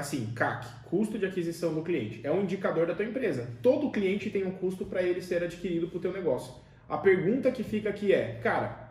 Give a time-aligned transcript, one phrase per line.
[0.00, 3.48] assim, CAC, custo de aquisição do cliente, é um indicador da tua empresa.
[3.62, 6.54] Todo cliente tem um custo para ele ser adquirido para o teu negócio.
[6.88, 8.90] A pergunta que fica aqui é, cara,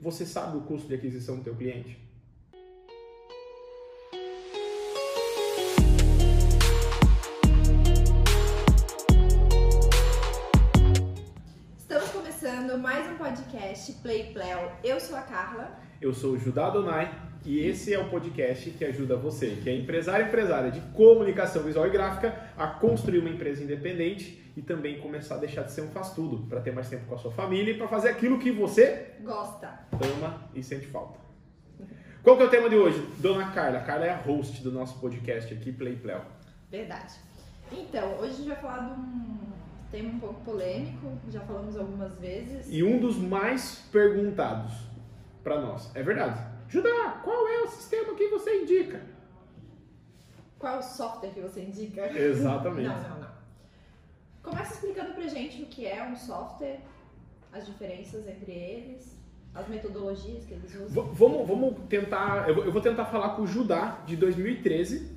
[0.00, 2.02] você sabe o custo de aquisição do teu cliente?
[11.78, 14.72] Estamos começando mais um podcast Play Pleo.
[14.82, 15.78] Eu sou a Carla.
[16.00, 19.76] Eu sou o Judá Donai e esse é o podcast que ajuda você, que é
[19.76, 24.98] empresário e empresária de comunicação visual e gráfica, a construir uma empresa independente e também
[24.98, 27.72] começar a deixar de ser um faz-tudo, para ter mais tempo com a sua família
[27.72, 29.80] e para fazer aquilo que você Gosta.
[29.92, 31.18] ama e sente falta.
[32.22, 33.06] Qual que é o tema de hoje?
[33.18, 33.80] Dona Carla.
[33.80, 36.22] A Carla é a host do nosso podcast aqui, Play Pleo.
[36.70, 37.14] Verdade.
[37.70, 39.36] Então, hoje a gente vai falar de um
[39.90, 42.66] tema um pouco polêmico, já falamos algumas vezes.
[42.70, 44.72] E um dos mais perguntados
[45.42, 45.94] para nós.
[45.94, 46.53] É verdade.
[46.68, 49.00] Judá, qual é o sistema que você indica?
[50.58, 52.10] Qual é o software que você indica?
[52.18, 52.88] Exatamente.
[52.88, 53.34] Não, não, não.
[54.42, 56.80] Começa explicando pra gente o que é um software,
[57.52, 59.18] as diferenças entre eles,
[59.54, 61.04] as metodologias que eles usam.
[61.04, 62.48] V- vamos, vamos tentar.
[62.48, 65.14] Eu vou, tentar falar com o Judá de 2013,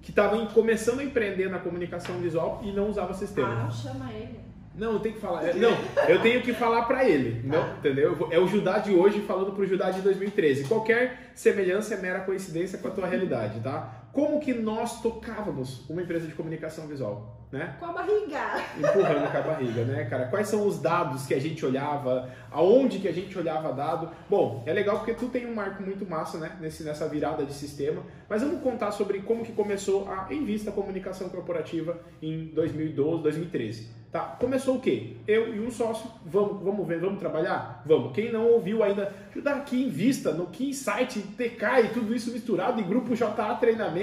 [0.00, 3.54] que estava começando a empreender na comunicação visual e não usava Ah, sistema.
[3.64, 4.40] não chama ele.
[4.78, 5.44] Não, eu tenho que falar.
[5.48, 5.76] é, Não,
[6.08, 7.74] eu tenho que falar pra ele, não, Ah.
[7.78, 8.28] entendeu?
[8.30, 10.64] É o Judá de hoje falando pro Judá de 2013.
[10.64, 14.07] Qualquer semelhança é mera coincidência com a tua realidade, tá?
[14.18, 17.76] Como que nós tocávamos uma empresa de comunicação visual, né?
[17.78, 18.64] Com a barriga.
[18.76, 20.26] empurrando com a barriga, né, cara?
[20.26, 24.10] Quais são os dados que a gente olhava, aonde que a gente olhava dado?
[24.28, 27.52] Bom, é legal porque tu tem um marco muito massa, né, nesse, nessa virada de
[27.54, 33.98] sistema, mas vamos contar sobre como que começou a Invista Comunicação Corporativa em 2012, 2013.
[34.10, 35.16] Tá, começou o quê?
[35.26, 37.82] Eu e um sócio, vamos, vamos ver, vamos trabalhar?
[37.84, 38.14] Vamos.
[38.14, 42.32] Quem não ouviu ainda, ajudar aqui em Vista, no Key Site, TK e tudo isso
[42.32, 43.54] misturado, e grupo JA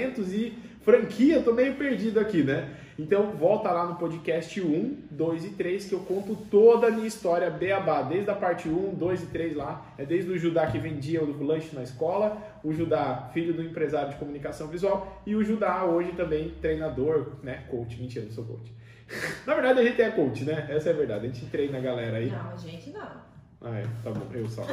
[0.06, 2.76] Treinamentos e franquia, tô meio perdido aqui, né?
[2.98, 7.06] Então volta lá no podcast 1, 2 e 3 que eu conto toda a minha
[7.06, 10.78] história beabá, desde a parte 1, 2 e 3 lá, é desde o Judá que
[10.78, 15.44] vendia o lanche na escola, o Judá, filho do empresário de comunicação visual, e o
[15.44, 18.72] Judá hoje também treinador, né, coach, mentira, não sou coach.
[19.46, 20.66] Na verdade a gente é coach, né?
[20.70, 22.30] Essa é a verdade, a gente treina a galera aí.
[22.30, 23.26] Não, gente, não.
[23.60, 24.64] Ah, é, tá bom, eu só.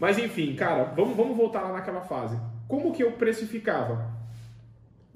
[0.00, 2.36] Mas enfim, cara, vamos, vamos voltar lá naquela fase.
[2.66, 4.19] Como que eu precificava?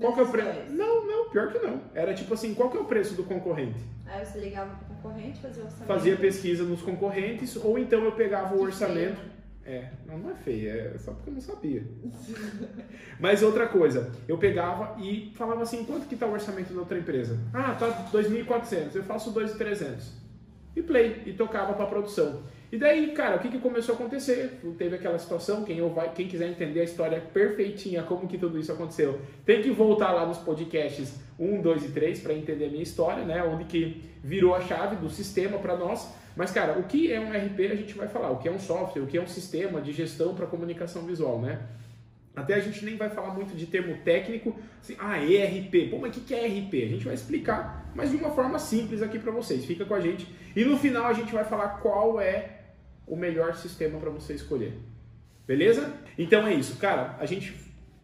[0.00, 0.60] Qual que é o preço?
[0.70, 1.80] Não, não, pior que não.
[1.94, 3.78] Era tipo assim, qual que é o preço do concorrente?
[4.06, 5.86] Aí você ligava pro concorrente, fazia o orçamento.
[5.86, 9.16] Fazia pesquisa nos concorrentes, ou então eu pegava o Que orçamento.
[9.16, 9.34] feio.
[9.66, 11.82] É, não, não é feio, é só porque eu não sabia.
[13.18, 16.98] Mas outra coisa, eu pegava e falava assim, quanto que tá o orçamento da outra
[16.98, 17.38] empresa?
[17.52, 20.02] Ah, tá 2.400, eu faço 2.300.
[20.76, 22.42] E play, e tocava para produção.
[22.72, 24.60] E daí, cara, o que, que começou a acontecer?
[24.76, 28.72] Teve aquela situação, quem, vai, quem quiser entender a história perfeitinha, como que tudo isso
[28.72, 32.82] aconteceu, tem que voltar lá nos podcasts 1, 2 e 3 para entender a minha
[32.82, 33.42] história, né?
[33.44, 36.12] Onde que virou a chave do sistema para nós.
[36.36, 38.58] Mas, cara, o que é um RP a gente vai falar, o que é um
[38.58, 41.60] software, o que é um sistema de gestão para comunicação visual, né?
[42.34, 45.90] Até a gente nem vai falar muito de termo técnico, assim, ah, ERP.
[45.90, 46.74] Pô, mas o que que é ERP?
[46.82, 49.64] A gente vai explicar, mas de uma forma simples aqui para vocês.
[49.64, 50.26] Fica com a gente.
[50.56, 52.53] E no final a gente vai falar qual é
[53.06, 54.78] o melhor sistema para você escolher.
[55.46, 55.92] Beleza?
[56.18, 57.16] Então é isso, cara.
[57.18, 57.54] A gente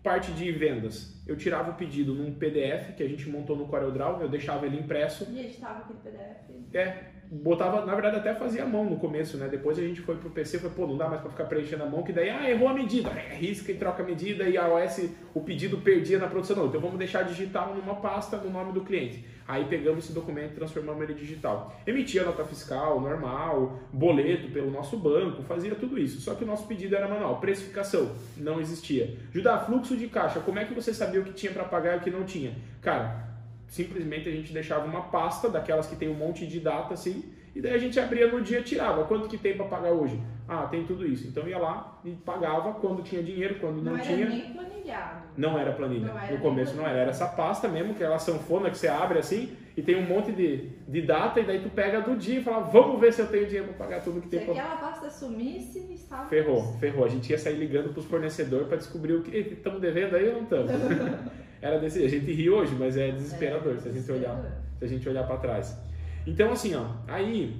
[0.02, 1.19] parte de vendas.
[1.30, 4.76] Eu tirava o pedido num PDF que a gente montou no CorelDRAW, eu deixava ele
[4.76, 5.28] impresso.
[5.30, 6.74] E editava aquele PDF.
[6.74, 9.46] É, botava, na verdade até fazia a mão no começo, né?
[9.46, 11.84] Depois a gente foi pro PC e foi, pô, não dá mais pra ficar preenchendo
[11.84, 14.58] a mão, que daí, ah, errou a medida, é, risca e troca a medida e
[14.58, 16.56] a OS, o pedido perdia na produção.
[16.56, 19.24] Não, então vamos deixar digital numa pasta no nome do cliente.
[19.50, 21.74] Aí pegamos esse documento e transformamos ele em digital.
[21.84, 26.20] Emitia nota fiscal, normal, boleto pelo nosso banco, fazia tudo isso.
[26.20, 27.40] Só que o nosso pedido era manual.
[27.40, 29.16] Precificação, não existia.
[29.32, 31.98] Judá, fluxo de caixa, como é que você sabia o que tinha para pagar e
[31.98, 32.54] o que não tinha?
[32.80, 33.28] Cara,
[33.68, 37.60] simplesmente a gente deixava uma pasta daquelas que tem um monte de data assim, e
[37.60, 39.04] daí a gente abria no dia e tirava.
[39.04, 40.20] Quanto que tem para pagar hoje?
[40.48, 41.28] Ah, tem tudo isso.
[41.28, 44.28] Então ia lá e pagava quando tinha dinheiro, quando não, Não, era tinha.
[44.28, 45.20] nem planilhado.
[45.36, 46.08] Não era planilha.
[46.08, 46.98] Não era no começo não era.
[46.98, 50.06] Era essa pasta mesmo, que é a sanfona que você abre assim, e tem um
[50.06, 53.20] monte de, de data, e daí tu pega do dia e fala, vamos ver se
[53.20, 56.28] eu tenho dinheiro para pagar tudo que Se tem pra aquela pasta sumisse, estava.
[56.28, 57.04] Ferrou, ferrou.
[57.04, 60.34] A gente ia sair ligando pros fornecedores para descobrir o que estamos devendo aí ou
[60.34, 60.70] não estamos.
[61.62, 64.42] Era desse, a gente ri hoje, mas é desesperador se a gente olhar,
[64.78, 65.89] se a gente olhar para trás.
[66.26, 67.56] Então assim, ó, aí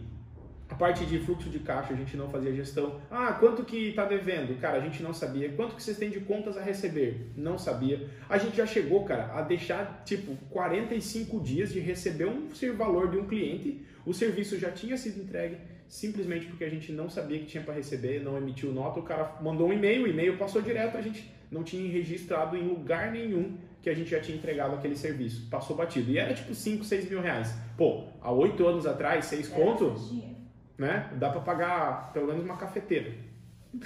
[0.68, 3.00] a parte de fluxo de caixa a gente não fazia gestão.
[3.10, 4.58] Ah, quanto que tá devendo?
[4.60, 5.50] Cara, a gente não sabia.
[5.50, 7.32] Quanto que vocês têm de contas a receber?
[7.36, 8.08] Não sabia.
[8.28, 13.18] A gente já chegou, cara, a deixar tipo 45 dias de receber um valor de
[13.18, 13.84] um cliente.
[14.06, 15.56] O serviço já tinha sido entregue
[15.90, 19.36] simplesmente porque a gente não sabia que tinha para receber, não emitiu nota, o cara
[19.42, 23.58] mandou um e-mail, o e-mail passou direto, a gente não tinha registrado em lugar nenhum
[23.82, 25.49] que a gente já tinha entregado aquele serviço.
[25.50, 26.11] Passou batido.
[26.11, 27.55] E era tipo 5, 6 mil reais.
[27.77, 30.37] Pô, há 8 anos atrás, 6 Era conto, bastante dinheiro.
[30.79, 31.11] né?
[31.17, 33.12] Dá pra pagar pelo menos uma cafeteira.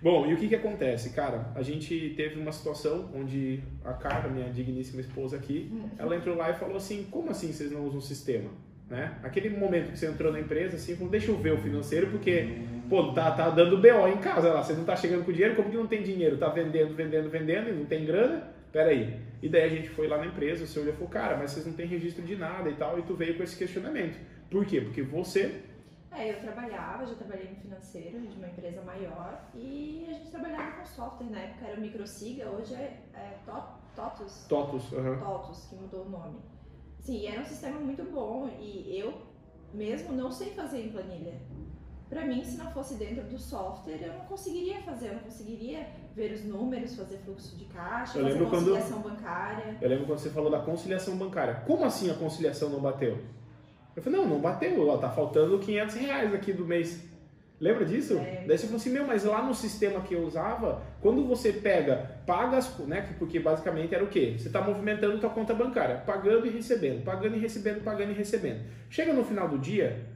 [0.00, 1.50] Bom, e o que que acontece, cara?
[1.56, 6.50] A gente teve uma situação onde a Carla, minha digníssima esposa aqui, ela entrou lá
[6.50, 8.48] e falou assim: como assim vocês não usam o sistema?
[8.88, 9.18] Né?
[9.24, 12.58] Aquele momento que você entrou na empresa, assim, falou, deixa eu ver o financeiro, porque,
[12.88, 15.68] pô, tá, tá dando BO em casa lá, você não tá chegando com dinheiro, como
[15.68, 16.38] que não tem dinheiro?
[16.38, 18.50] Tá vendendo, vendendo, vendendo e não tem grana?
[18.78, 19.20] Peraí.
[19.42, 21.50] E daí a gente foi lá na empresa, o senhor olhou e falou, cara, mas
[21.50, 24.16] vocês não têm registro de nada e tal, e tu veio com esse questionamento.
[24.48, 24.80] Por quê?
[24.80, 25.62] Porque você
[26.12, 30.76] É, eu trabalhava, já trabalhei no financeiro de uma empresa maior e a gente trabalhava
[30.78, 31.28] com software.
[31.28, 34.46] Na época era o Microsiga, hoje é, é To- Totus.
[34.48, 35.18] Totus, aham.
[35.18, 36.38] TOTUS, que mudou o nome.
[37.00, 39.12] Sim, era um sistema muito bom e eu
[39.74, 41.34] mesmo não sei fazer em planilha.
[42.08, 45.86] Pra mim, se não fosse dentro do software, eu não conseguiria fazer, eu não conseguiria
[46.16, 49.76] ver os números, fazer fluxo de caixa, Eu fazer lembro quando- conciliação bancária.
[49.80, 51.62] Eu lembro quando você falou da conciliação bancária.
[51.66, 53.18] Como assim a conciliação não bateu?
[53.94, 57.06] Eu falei, não, não bateu, ó, tá faltando 500 reais aqui do mês.
[57.60, 58.16] Lembra disso?
[58.16, 58.44] É.
[58.46, 62.20] Daí você falou assim, meu, mas lá no sistema que eu usava, quando você pega,
[62.24, 64.36] paga as, né, porque basicamente era o quê?
[64.38, 68.60] Você tá movimentando tua conta bancária, pagando e recebendo, pagando e recebendo, pagando e recebendo.
[68.88, 70.06] Chega no final do dia,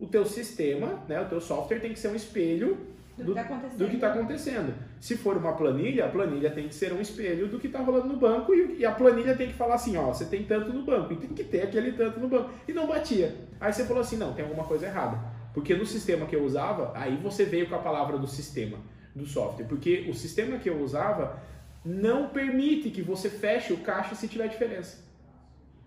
[0.00, 2.78] o teu sistema, né, o teu software tem que ser um espelho
[3.18, 3.78] Do, do- que tá acontecendo.
[3.78, 4.74] do que está acontecendo.
[4.98, 8.08] Se for uma planilha, a planilha tem que ser um espelho do que está rolando
[8.08, 10.82] no banco e, e a planilha tem que falar assim, ó, você tem tanto no
[10.82, 12.50] banco e tem que ter aquele tanto no banco.
[12.66, 13.34] E não batia.
[13.60, 15.18] Aí você falou assim, não, tem alguma coisa errada.
[15.52, 18.78] Porque no sistema que eu usava, aí você veio com a palavra do sistema,
[19.14, 19.66] do software.
[19.66, 21.38] Porque o sistema que eu usava
[21.84, 24.98] não permite que você feche o caixa se tiver diferença.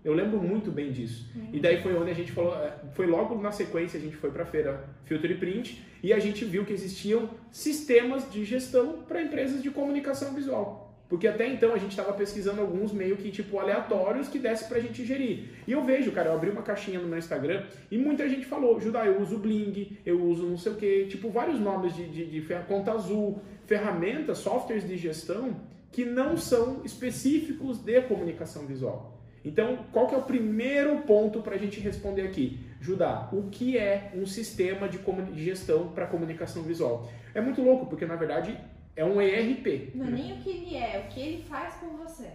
[0.04, 1.30] Eu lembro muito bem disso.
[1.52, 4.32] E daí foi onde a gente falou, é, foi logo na sequência a gente foi
[4.32, 9.04] para a feira Filter e Print e a gente viu que existiam sistemas de gestão
[9.08, 10.84] para empresas de comunicação visual.
[11.08, 14.80] Porque até então a gente estava pesquisando alguns meio que tipo aleatórios que desse pra
[14.80, 15.50] gente gerir.
[15.68, 18.82] E eu vejo, cara, eu abri uma caixinha no meu Instagram e muita gente falou,
[18.82, 22.26] Judá, eu uso Bling, eu uso não sei o que, tipo vários nomes de, de,
[22.26, 25.56] de conta azul, ferramentas, softwares de gestão
[25.92, 29.13] que não são específicos de comunicação visual.
[29.46, 32.60] Então, qual que é o primeiro ponto para a gente responder aqui?
[32.80, 35.00] Judá, o que é um sistema de,
[35.44, 37.10] gestão para comunicação visual?
[37.34, 38.58] É muito louco, porque na verdade
[38.96, 39.92] é um ERP.
[39.96, 42.30] Não é nem o que ele é, o que ele faz por você,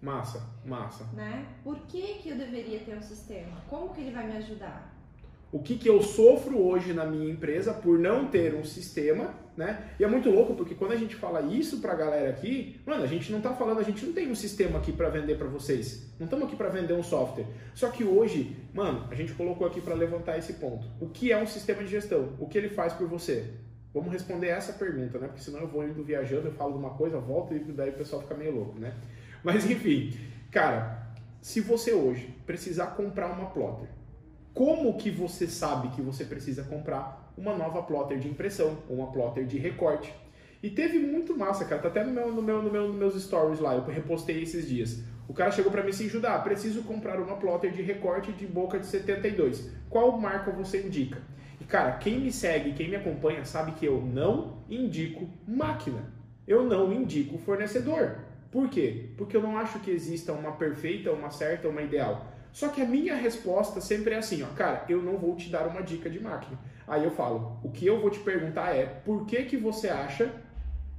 [0.00, 1.04] Massa, massa.
[1.14, 1.46] né?
[1.62, 3.62] Por que, que eu deveria ter um sistema?
[3.68, 4.91] Como que ele vai me ajudar?
[5.52, 9.90] O que, que eu sofro hoje na minha empresa por não ter um sistema, né?
[10.00, 13.06] E é muito louco porque quando a gente fala isso pra galera aqui, mano, a
[13.06, 16.10] gente não tá falando, a gente não tem um sistema aqui pra vender pra vocês.
[16.18, 17.44] Não estamos aqui pra vender um software.
[17.74, 20.86] Só que hoje, mano, a gente colocou aqui pra levantar esse ponto.
[20.98, 22.30] O que é um sistema de gestão?
[22.40, 23.52] O que ele faz por você?
[23.92, 25.26] Vamos responder essa pergunta, né?
[25.26, 27.94] Porque senão eu vou indo viajando, eu falo de uma coisa, volto e daí o
[27.94, 28.94] pessoal fica meio louco, né?
[29.44, 30.16] Mas enfim,
[30.50, 31.12] cara,
[31.42, 33.88] se você hoje precisar comprar uma plotter,
[34.54, 39.10] como que você sabe que você precisa comprar uma nova plotter de impressão ou uma
[39.10, 40.12] plotter de recorte?
[40.62, 41.82] E teve muito massa, cara.
[41.82, 44.68] Tá até no meu, no meu, no meu, nos meus stories lá, eu repostei esses
[44.68, 45.02] dias.
[45.26, 48.78] O cara chegou pra mim assim, Judá, preciso comprar uma plotter de recorte de boca
[48.78, 49.70] de 72.
[49.88, 51.20] Qual marca você indica?
[51.60, 56.12] E cara, quem me segue, quem me acompanha, sabe que eu não indico máquina.
[56.46, 58.18] Eu não indico fornecedor.
[58.50, 59.10] Por quê?
[59.16, 62.31] Porque eu não acho que exista uma perfeita, uma certa, uma ideal.
[62.52, 65.66] Só que a minha resposta sempre é assim, ó, cara, eu não vou te dar
[65.66, 66.58] uma dica de máquina.
[66.86, 70.30] Aí eu falo, o que eu vou te perguntar é, por que que você acha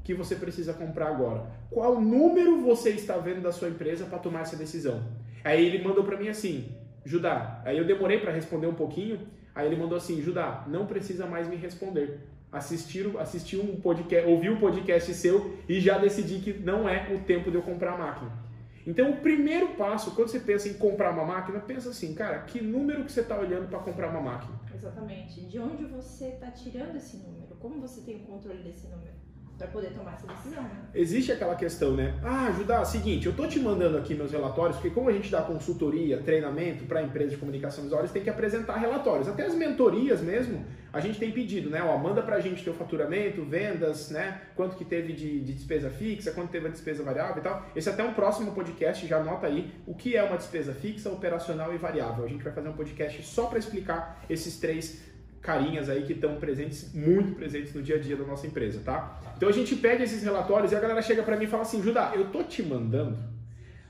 [0.04, 1.46] que você precisa comprar agora?
[1.70, 5.04] Qual número você está vendo da sua empresa para tomar essa decisão?
[5.44, 7.62] Aí ele mandou para mim assim, Judá.
[7.64, 9.20] Aí eu demorei para responder um pouquinho.
[9.54, 12.20] Aí ele mandou assim, Judá, não precisa mais me responder.
[12.52, 17.20] Assistir, assisti um podcast, ouvi um podcast seu e já decidi que não é o
[17.20, 18.43] tempo de eu comprar a máquina.
[18.86, 22.62] Então, o primeiro passo, quando você pensa em comprar uma máquina, pensa assim, cara, que
[22.62, 24.60] número que você está olhando para comprar uma máquina?
[24.74, 25.42] Exatamente.
[25.46, 27.56] De onde você está tirando esse número?
[27.56, 29.14] Como você tem o controle desse número?
[29.58, 30.82] Para poder tomar essa decisão, né?
[30.96, 32.16] Existe aquela questão, né?
[32.24, 35.42] Ah, Judá, seguinte, eu tô te mandando aqui meus relatórios, porque como a gente dá
[35.44, 39.28] consultoria, treinamento para empresas de comunicação visual, eles têm que apresentar relatórios.
[39.28, 41.84] Até as mentorias mesmo, a gente tem pedido, né?
[41.84, 44.42] Ó, manda pra gente teu faturamento, vendas, né?
[44.56, 47.66] Quanto que teve de, de despesa fixa, quanto teve a despesa variável e tal.
[47.76, 51.10] Esse é até um próximo podcast, já anota aí o que é uma despesa fixa,
[51.12, 52.26] operacional e variável.
[52.26, 55.13] A gente vai fazer um podcast só para explicar esses três
[55.44, 59.20] carinhas aí que estão presentes, muito presentes no dia a dia da nossa empresa, tá?
[59.36, 61.84] Então a gente pede esses relatórios e a galera chega para mim e fala assim,
[61.84, 63.18] Judá, eu tô te mandando,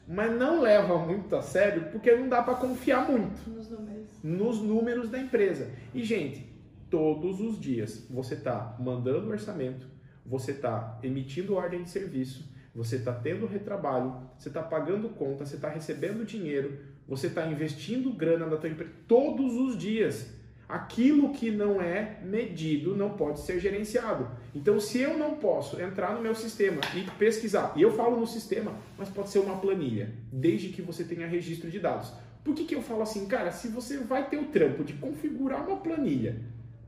[0.07, 4.07] mas não leva muito a sério porque não dá para confiar muito Nos números.
[4.23, 5.69] nos números da empresa.
[5.93, 6.51] E gente,
[6.89, 9.85] todos os dias você tá mandando orçamento,
[10.25, 15.55] você tá emitindo ordem de serviço, você está tendo retrabalho, você está pagando conta, você
[15.55, 20.41] está recebendo dinheiro, você está investindo grana na tua empresa todos os dias.
[20.67, 24.29] Aquilo que não é medido não pode ser gerenciado.
[24.55, 28.25] Então, se eu não posso entrar no meu sistema e pesquisar, e eu falo no
[28.25, 32.13] sistema, mas pode ser uma planilha, desde que você tenha registro de dados.
[32.43, 35.67] Por que, que eu falo assim, cara, se você vai ter o trampo de configurar
[35.67, 36.41] uma planilha,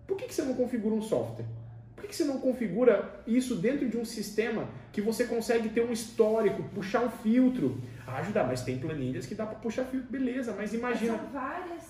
[0.07, 1.45] por que, que você não configura um software?
[1.95, 5.91] Por que, você não configura isso dentro de um sistema que você consegue ter um
[5.91, 7.81] histórico, puxar um filtro?
[8.05, 11.17] Ah, ajudar, mas tem planilhas que dá para puxar filtro, beleza, mas imagina.
[11.17, 11.83] São várias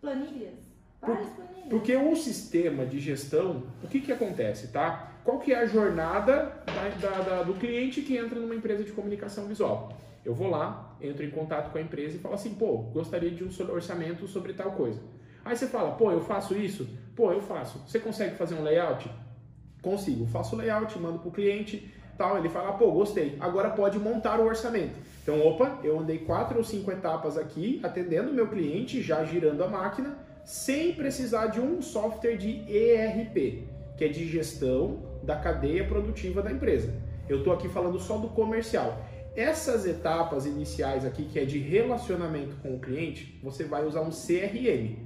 [0.00, 0.71] planilhas.
[1.02, 1.42] Planilhas.
[1.68, 5.12] Porque o sistema de gestão, o que, que acontece, tá?
[5.24, 8.92] Qual que é a jornada da, da, da, do cliente que entra numa empresa de
[8.92, 9.96] comunicação visual?
[10.24, 13.42] Eu vou lá, entro em contato com a empresa e falo assim, pô, gostaria de
[13.42, 15.00] um orçamento sobre tal coisa.
[15.44, 16.88] Aí você fala, pô, eu faço isso?
[17.16, 17.78] Pô, eu faço.
[17.86, 19.10] Você consegue fazer um layout?
[19.80, 20.26] Consigo.
[20.26, 22.38] Faço o layout, mando para o cliente, tal.
[22.38, 23.36] Ele fala, pô, gostei.
[23.40, 24.94] Agora pode montar o orçamento.
[25.22, 29.64] Então, opa, eu andei quatro ou cinco etapas aqui, atendendo o meu cliente, já girando
[29.64, 35.84] a máquina, sem precisar de um software de ERP, que é de gestão da cadeia
[35.84, 36.92] produtiva da empresa.
[37.28, 39.04] Eu estou aqui falando só do comercial.
[39.34, 44.10] Essas etapas iniciais aqui, que é de relacionamento com o cliente, você vai usar um
[44.10, 44.96] CRM.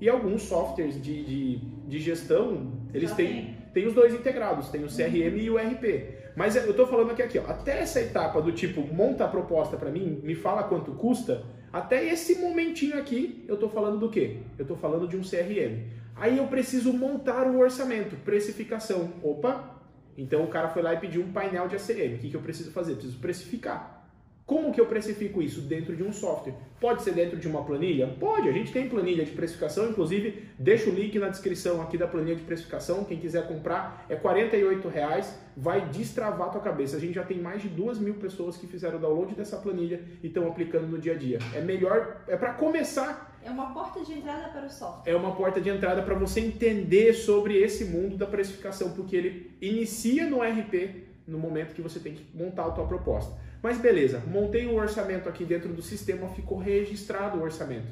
[0.00, 4.88] E alguns softwares de, de, de gestão, eles têm, têm os dois integrados, tem o
[4.88, 6.24] CRM e o RP.
[6.36, 9.76] Mas eu estou falando aqui, aqui ó, até essa etapa do tipo, monta a proposta
[9.76, 14.36] para mim, me fala quanto custa, até esse momentinho aqui, eu estou falando do quê?
[14.56, 15.82] Eu estou falando de um CRM.
[16.14, 19.14] Aí eu preciso montar o orçamento, precificação.
[19.20, 19.82] Opa,
[20.16, 22.14] então o cara foi lá e pediu um painel de ACM.
[22.14, 22.94] O que, que eu preciso fazer?
[22.94, 24.03] Preciso precificar.
[24.46, 25.62] Como que eu precifico isso?
[25.62, 26.52] Dentro de um software.
[26.78, 28.06] Pode ser dentro de uma planilha?
[28.20, 32.06] Pode, a gente tem planilha de precificação, inclusive deixa o link na descrição aqui da
[32.06, 36.98] planilha de precificação, quem quiser comprar, é R$ reais, vai destravar a tua cabeça.
[36.98, 40.02] A gente já tem mais de duas mil pessoas que fizeram o download dessa planilha
[40.22, 41.38] e estão aplicando no dia a dia.
[41.54, 43.38] É melhor, é para começar.
[43.42, 45.10] É uma porta de entrada para o software.
[45.10, 49.56] É uma porta de entrada para você entender sobre esse mundo da precificação, porque ele
[49.58, 53.43] inicia no RP no momento que você tem que montar a tua proposta.
[53.64, 57.90] Mas beleza, montei o um orçamento aqui dentro do sistema, ficou registrado o orçamento,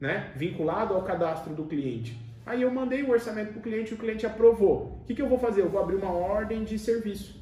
[0.00, 0.32] né?
[0.36, 2.16] Vinculado ao cadastro do cliente.
[2.46, 5.00] Aí eu mandei o orçamento para o cliente, o cliente aprovou.
[5.02, 5.62] O que, que eu vou fazer?
[5.62, 7.36] Eu vou abrir uma ordem de serviço.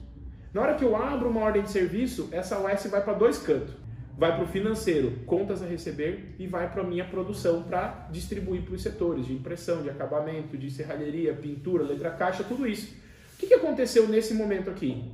[0.55, 3.75] Na hora que eu abro uma ordem de serviço, essa OS vai para dois cantos.
[4.17, 8.63] Vai para o financeiro, contas a receber, e vai para a minha produção para distribuir
[8.63, 12.97] para os setores de impressão, de acabamento, de serralheria, pintura, letra caixa, tudo isso.
[13.35, 15.13] O que, que aconteceu nesse momento aqui?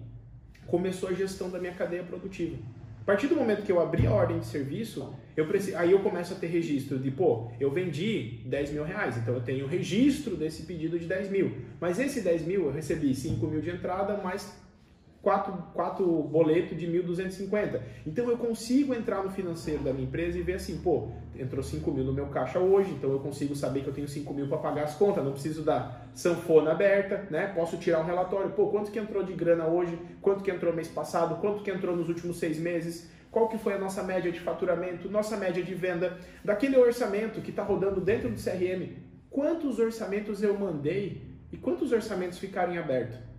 [0.72, 2.56] Começou a gestão da minha cadeia produtiva.
[3.02, 5.98] A partir do momento que eu abri a ordem de serviço, eu preciso, aí eu
[5.98, 10.34] começo a ter registro de, pô, eu vendi 10 mil reais, então eu tenho registro
[10.34, 11.52] desse pedido de 10 mil.
[11.78, 14.50] Mas esse 10 mil eu recebi 5 mil de entrada, mais
[15.22, 17.80] quatro, quatro boletos de 1.250.
[18.06, 21.90] Então eu consigo entrar no financeiro da minha empresa e ver assim, pô, entrou 5
[21.92, 24.58] mil no meu caixa hoje, então eu consigo saber que eu tenho 5 mil para
[24.58, 27.46] pagar as contas, não preciso da sanfona aberta, né?
[27.54, 30.88] Posso tirar um relatório, pô, quanto que entrou de grana hoje, quanto que entrou mês
[30.88, 34.40] passado, quanto que entrou nos últimos seis meses, qual que foi a nossa média de
[34.40, 38.96] faturamento, nossa média de venda, daquele orçamento que está rodando dentro do CRM,
[39.30, 43.31] quantos orçamentos eu mandei e quantos orçamentos ficaram em aberto.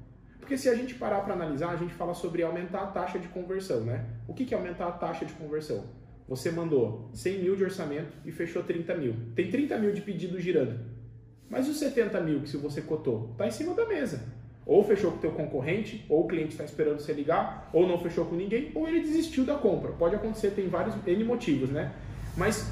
[0.43, 3.29] Porque se a gente parar para analisar, a gente fala sobre aumentar a taxa de
[3.29, 4.03] conversão, né?
[4.27, 5.85] O que é aumentar a taxa de conversão?
[6.27, 9.15] Você mandou 100 mil de orçamento e fechou 30 mil.
[9.33, 10.81] Tem 30 mil de pedido girando.
[11.49, 14.21] Mas os 70 mil que se você cotou, está em cima da mesa.
[14.65, 17.97] Ou fechou com o teu concorrente, ou o cliente está esperando você ligar, ou não
[17.97, 19.93] fechou com ninguém, ou ele desistiu da compra.
[19.93, 21.93] Pode acontecer, tem vários N motivos, né?
[22.35, 22.69] Mas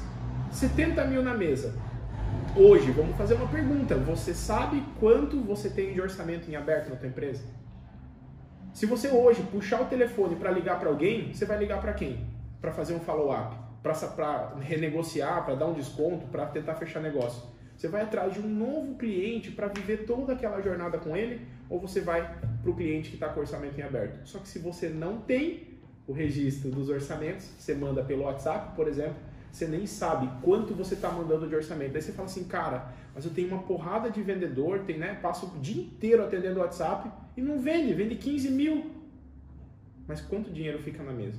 [0.50, 1.74] 70 mil na mesa.
[2.54, 3.96] Hoje, vamos fazer uma pergunta.
[3.96, 7.61] Você sabe quanto você tem de orçamento em aberto na tua empresa?
[8.72, 12.26] Se você hoje puxar o telefone para ligar para alguém, você vai ligar para quem?
[12.60, 17.42] Para fazer um follow-up, para renegociar, para dar um desconto, para tentar fechar negócio.
[17.76, 21.80] Você vai atrás de um novo cliente para viver toda aquela jornada com ele, ou
[21.80, 22.22] você vai
[22.62, 24.26] para o cliente que está com orçamento em aberto.
[24.26, 28.88] Só que se você não tem o registro dos orçamentos, você manda pelo WhatsApp, por
[28.88, 29.16] exemplo,
[29.52, 31.92] você nem sabe quanto você está mandando de orçamento.
[31.92, 35.46] Daí você fala assim, cara, mas eu tenho uma porrada de vendedor, tem, né, passo
[35.46, 38.90] o dia inteiro atendendo o WhatsApp e não vende, vende 15 mil.
[40.08, 41.38] Mas quanto dinheiro fica na mesa?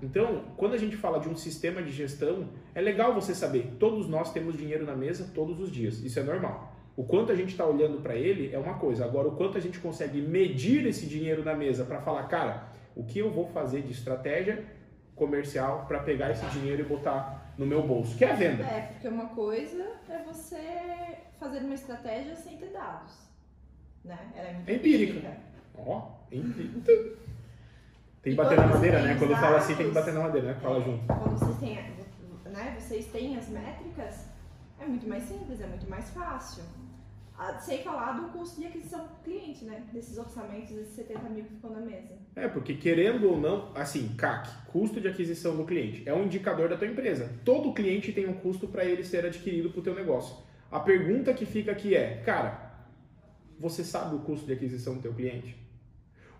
[0.00, 4.08] Então, quando a gente fala de um sistema de gestão, é legal você saber, todos
[4.08, 6.72] nós temos dinheiro na mesa todos os dias, isso é normal.
[6.96, 9.60] O quanto a gente está olhando para ele é uma coisa, agora o quanto a
[9.60, 13.82] gente consegue medir esse dinheiro na mesa para falar, cara, o que eu vou fazer
[13.82, 14.64] de estratégia
[15.18, 18.64] comercial para pegar esse dinheiro e botar no meu bolso, que é a venda.
[18.64, 23.12] É, porque uma coisa é você fazer uma estratégia sem ter dados.
[24.04, 24.18] Né?
[24.34, 25.36] Ela é, é empírica.
[25.76, 27.18] Ó, oh, empírica.
[28.22, 29.16] Tem que bater na madeira, né?
[29.18, 30.54] Quando fala assim, tem que dados, bater na madeira, né?
[30.60, 31.06] Fala é, junto.
[31.06, 31.74] Quando vocês têm,
[32.52, 34.26] né, vocês têm as métricas,
[34.80, 36.64] é muito mais simples, é muito mais fácil.
[37.60, 39.84] Sem falar do custo de aquisição do cliente, né?
[39.92, 42.18] Desses orçamentos, desses 70 mil que ficou na mesa.
[42.34, 46.68] É, porque querendo ou não, assim, CAC, custo de aquisição do cliente, é um indicador
[46.68, 47.30] da tua empresa.
[47.44, 50.36] Todo cliente tem um custo para ele ser adquirido para o teu negócio.
[50.70, 52.68] A pergunta que fica aqui é, cara,
[53.58, 55.56] você sabe o custo de aquisição do teu cliente?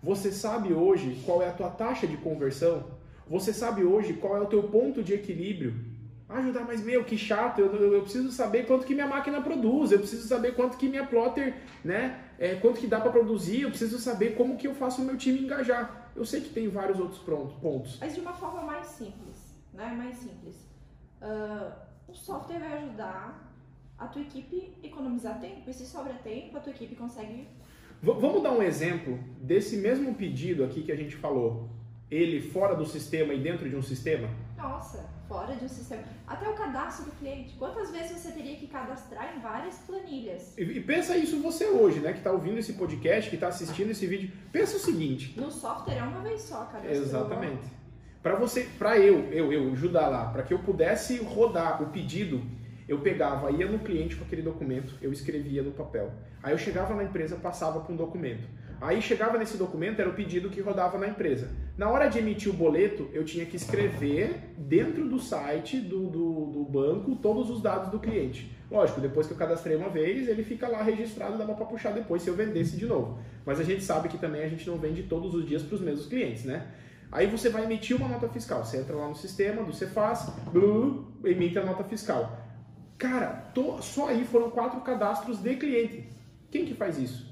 [0.03, 2.99] Você sabe hoje qual é a tua taxa de conversão?
[3.29, 5.75] Você sabe hoje qual é o teu ponto de equilíbrio?
[6.29, 9.93] Ajudar, mas meu, que chato, eu, eu, eu preciso saber quanto que minha máquina produz,
[9.93, 13.71] eu preciso saber quanto que minha plotter, né, é, quanto que dá para produzir, eu
[13.71, 16.11] preciso saber como que eu faço o meu time engajar.
[16.15, 17.97] Eu sei que tem vários outros pontos.
[18.01, 19.95] Mas de uma forma mais simples, né?
[19.97, 20.57] Mais simples.
[21.23, 21.73] Ah,
[22.07, 23.49] o software vai ajudar
[23.99, 25.69] a tua equipe a economizar tempo.
[25.69, 27.49] E se sobra tempo, a tua equipe consegue
[28.03, 31.69] V- vamos dar um exemplo desse mesmo pedido aqui que a gente falou,
[32.11, 34.29] ele fora do sistema e dentro de um sistema?
[34.57, 36.03] Nossa, fora de um sistema.
[36.27, 37.55] Até o cadastro do cliente.
[37.59, 40.57] Quantas vezes você teria que cadastrar em várias planilhas?
[40.57, 43.91] E, e pensa isso você hoje, né, que está ouvindo esse podcast, que está assistindo
[43.91, 44.33] esse vídeo.
[44.51, 46.93] Pensa o seguinte, No software é uma vez só, cadastrou.
[46.93, 47.79] Exatamente.
[48.23, 52.43] Para você, para eu, eu, eu ajudar lá, para que eu pudesse rodar o pedido,
[52.89, 56.11] eu pegava, ia no cliente com aquele documento, eu escrevia no papel.
[56.43, 58.49] Aí eu chegava na empresa, passava para um documento.
[58.81, 61.49] Aí chegava nesse documento, era o pedido que rodava na empresa.
[61.79, 66.47] Na hora de emitir o boleto, eu tinha que escrever dentro do site do, do,
[66.47, 68.53] do banco todos os dados do cliente.
[68.69, 72.21] Lógico, depois que eu cadastrei uma vez, ele fica lá registrado, dava para puxar depois
[72.23, 73.21] se eu vendesse de novo.
[73.47, 75.81] Mas a gente sabe que também a gente não vende todos os dias para os
[75.81, 76.67] mesmos clientes, né?
[77.13, 78.65] Aí você vai emitir uma nota fiscal.
[78.65, 80.33] Você entra lá no sistema do Cefaz,
[81.25, 82.45] emite a nota fiscal.
[82.99, 86.09] Cara, tô- só aí foram quatro cadastros de cliente.
[86.51, 87.28] Quem que faz isso?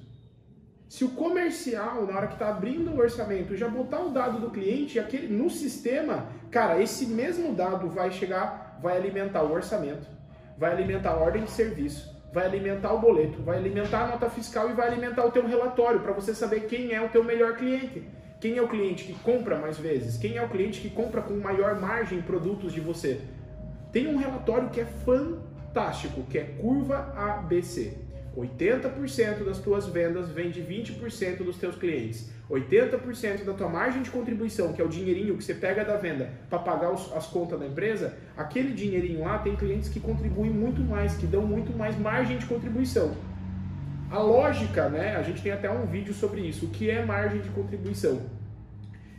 [0.88, 4.50] Se o comercial, na hora que está abrindo o orçamento, já botar o dado do
[4.50, 10.06] cliente aquele, no sistema, cara, esse mesmo dado vai chegar, vai alimentar o orçamento,
[10.56, 14.70] vai alimentar a ordem de serviço, vai alimentar o boleto, vai alimentar a nota fiscal
[14.70, 18.04] e vai alimentar o teu relatório para você saber quem é o teu melhor cliente.
[18.38, 20.18] Quem é o cliente que compra mais vezes?
[20.18, 23.22] Quem é o cliente que compra com maior margem produtos de você?
[23.90, 28.05] Tem um relatório que é fantástico, que é curva ABC.
[28.36, 32.30] 80% das tuas vendas vem de 20% dos teus clientes.
[32.50, 36.30] 80% da tua margem de contribuição, que é o dinheirinho que você pega da venda
[36.48, 40.80] para pagar os- as contas da empresa, aquele dinheirinho lá tem clientes que contribuem muito
[40.82, 43.16] mais, que dão muito mais margem de contribuição.
[44.10, 45.16] A lógica, né?
[45.16, 46.66] A gente tem até um vídeo sobre isso.
[46.66, 48.16] O que é margem de contribuição?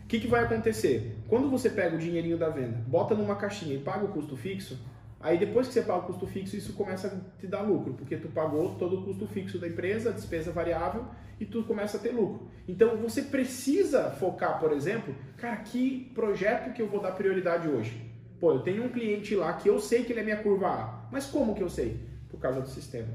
[0.04, 1.18] O que, que vai acontecer?
[1.28, 4.80] Quando você pega o dinheirinho da venda, bota numa caixinha e paga o custo fixo,
[5.20, 8.18] aí depois que você paga o custo fixo, isso começa a te dar lucro, porque
[8.18, 11.06] tu pagou todo o custo fixo da empresa, despesa variável,
[11.40, 12.48] e tu começa a ter lucro.
[12.68, 18.08] Então você precisa focar, por exemplo, cara, que projeto que eu vou dar prioridade hoje?
[18.40, 21.08] Pô, eu tenho um cliente lá que eu sei que ele é minha curva A,
[21.12, 22.00] mas como que eu sei?
[22.30, 23.10] Por causa do sistema.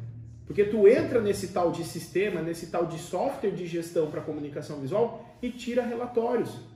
[0.46, 4.80] Porque tu entra nesse tal de sistema, nesse tal de software de gestão para comunicação
[4.80, 6.71] visual e tira relatórios.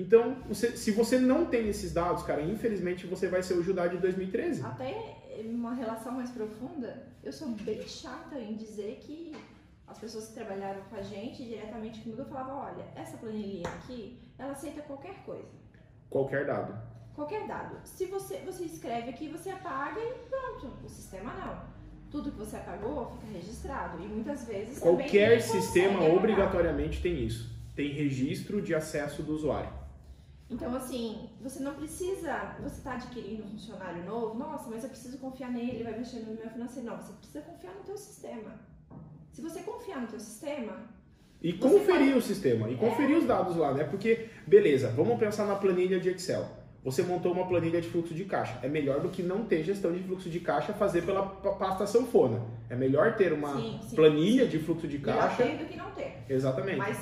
[0.00, 3.86] Então, você- se você não tem esses dados, cara, infelizmente você vai ser o Judá
[3.86, 4.62] de 2013.
[4.64, 9.36] Até uma relação mais profunda, eu sou bem chata em dizer que
[9.86, 14.18] as pessoas que trabalharam com a gente diretamente comigo, eu falava, olha, essa planilhinha aqui,
[14.38, 15.48] ela aceita qualquer coisa.
[16.08, 16.72] Qualquer dado.
[17.14, 17.76] Qualquer dado.
[17.84, 20.72] Se você, você escreve aqui, você apaga e pronto.
[20.84, 21.62] O sistema não.
[22.10, 24.02] Tudo que você apagou fica registrado.
[24.02, 27.50] E muitas vezes Qualquer sistema obrigatoriamente tem isso.
[27.76, 29.79] Tem registro de acesso do usuário.
[30.50, 32.56] Então, assim, você não precisa.
[32.62, 36.20] Você está adquirindo um funcionário novo, nossa, mas eu preciso confiar nele, ele vai mexer
[36.20, 36.88] no meu financeiro.
[36.88, 38.54] Não, você precisa confiar no teu sistema.
[39.32, 40.76] Se você confiar no teu sistema,
[41.40, 43.84] E conferir pode- o sistema, e conferir os dados lá, né?
[43.84, 46.44] Porque, beleza, vamos pensar na planilha de Excel.
[46.82, 48.58] Você montou uma planilha de fluxo de caixa.
[48.62, 51.86] É melhor do que não ter gestão de fluxo de caixa fazer pela pa- pasta
[51.86, 52.42] sanfona.
[52.70, 55.42] É melhor ter uma Sim, sim, planilha de fluxo de melhor caixa.
[55.44, 56.24] ter do que não ter.
[56.28, 56.78] Exatamente.
[56.78, 56.98] Mas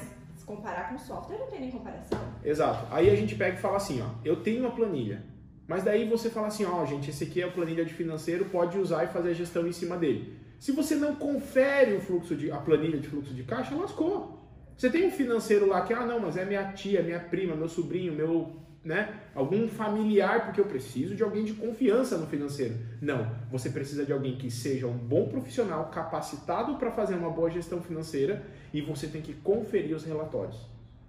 [0.49, 2.19] comparar com software, não tem nem comparação.
[2.43, 2.87] Exato.
[2.91, 5.23] Aí a gente pega e fala assim, ó, eu tenho uma planilha.
[5.67, 8.79] Mas daí você fala assim, ó, gente, esse aqui é a planilha de financeiro, pode
[8.79, 10.39] usar e fazer a gestão em cima dele.
[10.59, 14.39] Se você não confere o fluxo de a planilha de fluxo de caixa, lascou.
[14.77, 17.69] Você tem um financeiro lá que, ah, não, mas é minha tia, minha prima, meu
[17.69, 18.57] sobrinho, meu,
[18.89, 22.75] né, algum familiar, porque eu preciso de alguém de confiança no financeiro.
[23.03, 27.51] Não, você precisa de alguém que seja um bom profissional, capacitado para fazer uma boa
[27.51, 30.57] gestão financeira e você tem que conferir os relatórios.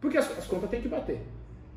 [0.02, 1.22] Porque as, as contas têm que bater.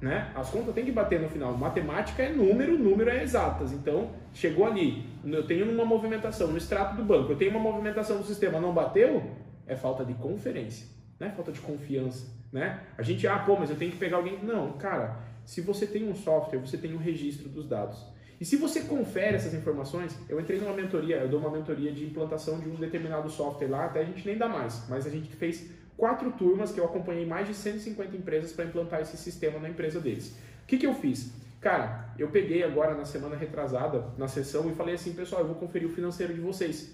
[0.01, 0.33] Né?
[0.35, 1.57] As contas têm que bater no final.
[1.57, 3.71] Matemática é número, número é exatas.
[3.71, 8.19] Então, chegou ali, eu tenho uma movimentação no extrato do banco, eu tenho uma movimentação
[8.19, 9.23] do sistema, não bateu,
[9.69, 10.89] é falta de conferência,
[11.21, 12.27] não é falta de confiança.
[12.53, 12.81] né?
[12.99, 14.41] A gente, ah, pô, mas eu tenho que pegar alguém.
[14.43, 17.99] Não, cara, se você tem um software, você tem um registro dos dados.
[18.41, 22.05] E se você confere essas informações, eu entrei numa mentoria, eu dou uma mentoria de
[22.05, 25.29] implantação de um determinado software lá, até a gente nem dá mais, mas a gente
[25.37, 29.69] fez quatro turmas que eu acompanhei mais de 150 empresas para implantar esse sistema na
[29.69, 30.37] empresa deles.
[30.65, 31.33] O que, que eu fiz?
[31.61, 35.55] Cara, eu peguei agora na semana retrasada, na sessão, e falei assim, pessoal, eu vou
[35.55, 36.93] conferir o financeiro de vocês.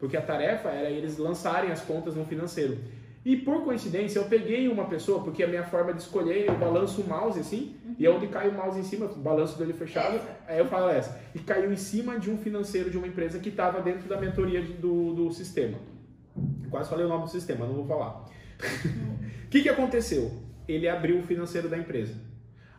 [0.00, 2.76] Porque a tarefa era eles lançarem as contas no financeiro.
[3.22, 7.02] E por coincidência, eu peguei uma pessoa, porque a minha forma de escolher, eu balanço
[7.02, 7.94] o mouse assim, uhum.
[7.98, 11.20] e é onde cai o mouse em cima, balanço dele fechado, aí eu falo essa.
[11.34, 14.62] E caiu em cima de um financeiro de uma empresa que estava dentro da mentoria
[14.62, 15.76] do, do sistema.
[16.70, 18.24] Quase falei o nome do sistema, não vou falar.
[19.44, 20.32] O que, que aconteceu?
[20.66, 22.14] Ele abriu o financeiro da empresa.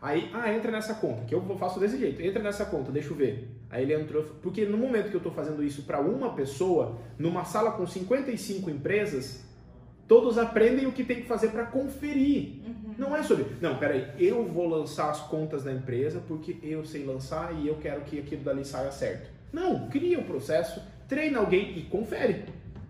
[0.01, 2.19] Aí, ah, entra nessa conta, que eu faço desse jeito.
[2.19, 3.47] Entra nessa conta, deixa eu ver.
[3.69, 7.45] Aí ele entrou, porque no momento que eu estou fazendo isso para uma pessoa, numa
[7.45, 9.45] sala com 55 empresas,
[10.11, 12.59] todos aprendem o que tem que fazer para conferir.
[12.65, 12.95] Uhum.
[12.97, 17.05] Não é sobre, não, peraí, eu vou lançar as contas da empresa porque eu sei
[17.05, 19.29] lançar e eu quero que aquilo dali saia certo.
[19.53, 22.43] Não, cria o um processo, treina alguém e confere.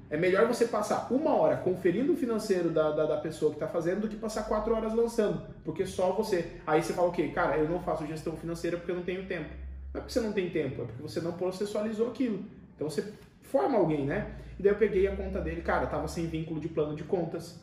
[0.09, 3.67] É melhor você passar uma hora conferindo o financeiro da, da, da pessoa que está
[3.67, 5.43] fazendo do que passar quatro horas lançando.
[5.63, 6.53] Porque só você.
[6.65, 7.27] Aí você fala o quê?
[7.27, 9.51] Cara, eu não faço gestão financeira porque eu não tenho tempo.
[9.93, 12.43] Não é porque você não tem tempo, é porque você não processualizou aquilo.
[12.75, 13.13] Então você
[13.51, 14.31] forma alguém, né?
[14.57, 17.59] E daí eu peguei a conta dele, cara, tava sem vínculo de plano de contas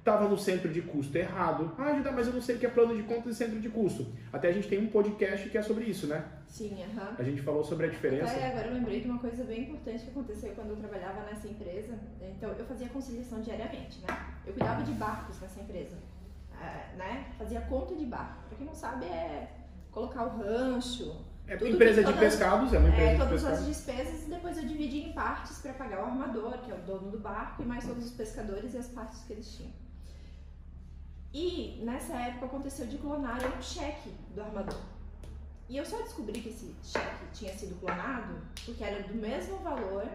[0.00, 1.72] estava no centro de custo errado.
[1.78, 3.68] Ah, Judá, mas eu não sei o que é plano de contas e centro de
[3.68, 4.06] custo.
[4.32, 6.24] Até a gente tem um podcast que é sobre isso, né?
[6.46, 7.14] Sim, aham.
[7.18, 8.32] A gente falou sobre a diferença.
[8.32, 11.46] Até agora eu lembrei de uma coisa bem importante que aconteceu quando eu trabalhava nessa
[11.46, 11.98] empresa.
[12.20, 14.08] Então, eu fazia conciliação diariamente, né?
[14.46, 15.96] Eu cuidava de barcos nessa empresa,
[16.60, 17.26] é, né?
[17.38, 18.48] Fazia conta de barco.
[18.48, 19.50] Pra quem não sabe, é
[19.92, 21.14] colocar o rancho,
[21.50, 24.64] é empresa de pescados, é uma empresa é, de todas as despesas e depois eu
[24.64, 27.84] dividi em partes para pagar o armador, que é o dono do barco, e mais
[27.84, 29.72] todos os pescadores e as partes que eles tinham.
[31.34, 34.80] E nessa época aconteceu de clonar um cheque do armador.
[35.68, 38.34] E eu só descobri que esse cheque tinha sido clonado
[38.64, 40.08] porque era do mesmo valor,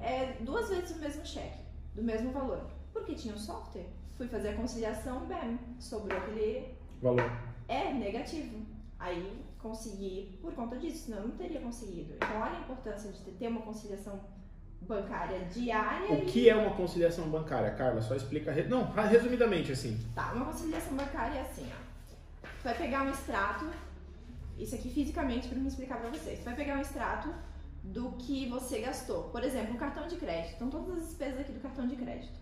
[0.00, 1.58] é, duas vezes o mesmo cheque,
[1.96, 2.60] do mesmo valor.
[2.92, 3.86] Porque tinha um software.
[4.16, 7.28] Fui fazer a conciliação, bem, sobrou aquele valor.
[7.66, 8.64] É negativo.
[9.00, 12.12] Aí consegui por conta disso, senão eu não teria conseguido.
[12.16, 14.20] Então olha a importância de ter uma conciliação
[14.82, 16.12] bancária diária.
[16.12, 18.02] O que é uma conciliação bancária, Carla?
[18.02, 18.52] Só explica.
[18.68, 19.98] Não, resumidamente assim.
[20.14, 21.84] Tá, uma conciliação bancária é assim, ó.
[22.42, 23.70] Você vai pegar um extrato,
[24.58, 26.38] isso aqui fisicamente para me explicar para vocês.
[26.38, 27.34] Você vai pegar um extrato
[27.82, 29.24] do que você gastou.
[29.24, 30.56] Por exemplo, um cartão de crédito.
[30.56, 32.38] Então, todas as despesas aqui do cartão de crédito.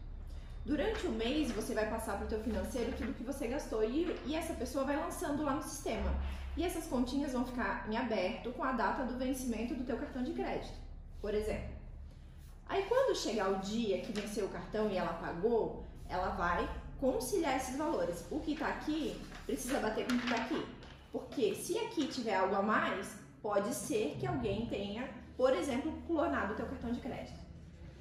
[0.64, 4.16] Durante o mês, você vai passar para o teu financeiro tudo que você gastou e,
[4.26, 6.12] e essa pessoa vai lançando lá no sistema.
[6.56, 10.22] E essas continhas vão ficar em aberto com a data do vencimento do teu cartão
[10.22, 10.74] de crédito,
[11.20, 11.70] por exemplo.
[12.68, 16.68] Aí quando chegar o dia que venceu o cartão e ela pagou, ela vai
[17.00, 18.24] conciliar esses valores.
[18.30, 20.66] O que está aqui precisa bater com o que está aqui.
[21.10, 26.52] Porque se aqui tiver algo a mais, pode ser que alguém tenha, por exemplo, clonado
[26.52, 27.41] o teu cartão de crédito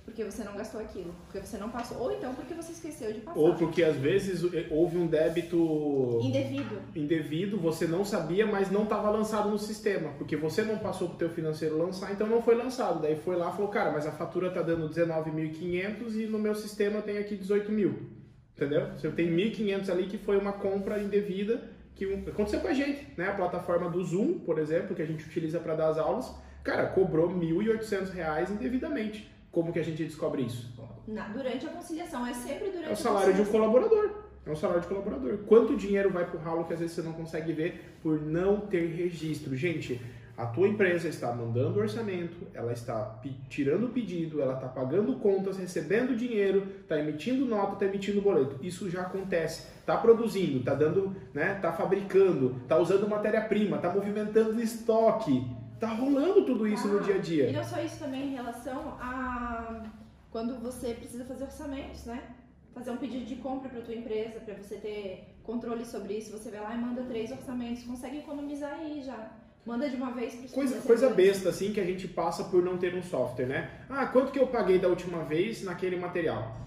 [0.03, 3.21] porque você não gastou aquilo, porque você não passou, ou então porque você esqueceu de
[3.21, 3.39] passar.
[3.39, 6.81] Ou porque às vezes houve um débito indevido.
[6.95, 11.15] Indevido, você não sabia, mas não estava lançado no sistema, porque você não passou para
[11.15, 13.01] o teu financeiro lançar, então não foi lançado.
[13.01, 16.55] Daí foi lá e falou, cara, mas a fatura tá dando 19.500 e no meu
[16.55, 18.09] sistema tem aqui 18 mil.
[18.55, 18.91] Entendeu?
[18.97, 23.27] Você tem 1.500 ali que foi uma compra indevida que aconteceu com a gente, né?
[23.27, 26.33] A plataforma do Zoom, por exemplo, que a gente utiliza para dar as aulas,
[26.63, 29.30] cara, cobrou R$ 1.800 indevidamente.
[29.51, 30.71] Como que a gente descobre isso?
[31.07, 34.11] Na, durante a conciliação, é sempre durante É o salário de um colaborador.
[34.45, 35.39] É um salário de colaborador.
[35.39, 38.87] Quanto dinheiro vai pro ralo que às vezes você não consegue ver por não ter
[38.87, 39.55] registro?
[39.55, 40.01] Gente,
[40.37, 45.57] a tua empresa está mandando orçamento, ela está tirando o pedido, ela está pagando contas,
[45.57, 48.57] recebendo dinheiro, está emitindo nota, está emitindo boleto.
[48.61, 49.67] Isso já acontece.
[49.79, 51.57] Está produzindo, está dando, né?
[51.57, 55.45] Está fabricando, está usando matéria-prima, está movimentando estoque.
[55.81, 57.49] Tá rolando tudo isso ah, no dia a dia.
[57.49, 59.83] E não só isso também em relação a
[60.29, 62.21] quando você precisa fazer orçamentos, né?
[62.71, 66.51] Fazer um pedido de compra para tua empresa, para você ter controle sobre isso, você
[66.51, 69.31] vai lá e manda três orçamentos, consegue economizar aí já.
[69.65, 72.77] Manda de uma vez para Coisa, coisa besta assim que a gente passa por não
[72.77, 73.71] ter um software, né?
[73.89, 76.57] Ah, quanto que eu paguei da última vez naquele material?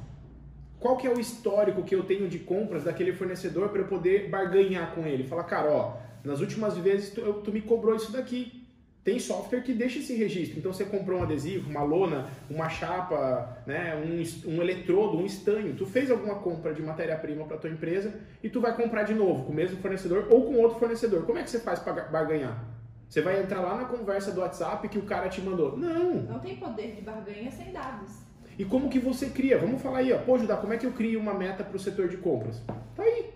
[0.81, 4.29] Qual que é o histórico que eu tenho de compras daquele fornecedor para eu poder
[4.29, 5.23] barganhar com ele?
[5.23, 8.64] Fala, cara, ó, nas últimas vezes tu, tu me cobrou isso daqui
[9.05, 10.59] tem software que deixa esse registro.
[10.59, 15.75] Então você comprou um adesivo, uma lona, uma chapa, né, um, um eletrodo, um estanho.
[15.75, 19.45] Tu fez alguma compra de matéria-prima para tua empresa e tu vai comprar de novo
[19.45, 21.27] com o mesmo fornecedor ou com outro fornecedor.
[21.27, 22.65] Como é que você faz para barganhar?
[23.07, 25.77] Você vai entrar lá na conversa do WhatsApp que o cara te mandou.
[25.77, 26.15] Não.
[26.23, 28.25] Não tem poder de barganha sem dados.
[28.59, 29.59] E como que você cria?
[29.59, 30.19] Vamos falar aí, ó.
[30.19, 32.63] Pô, Judá, como é que eu crio uma meta para o setor de compras?
[32.97, 33.35] Tá aí.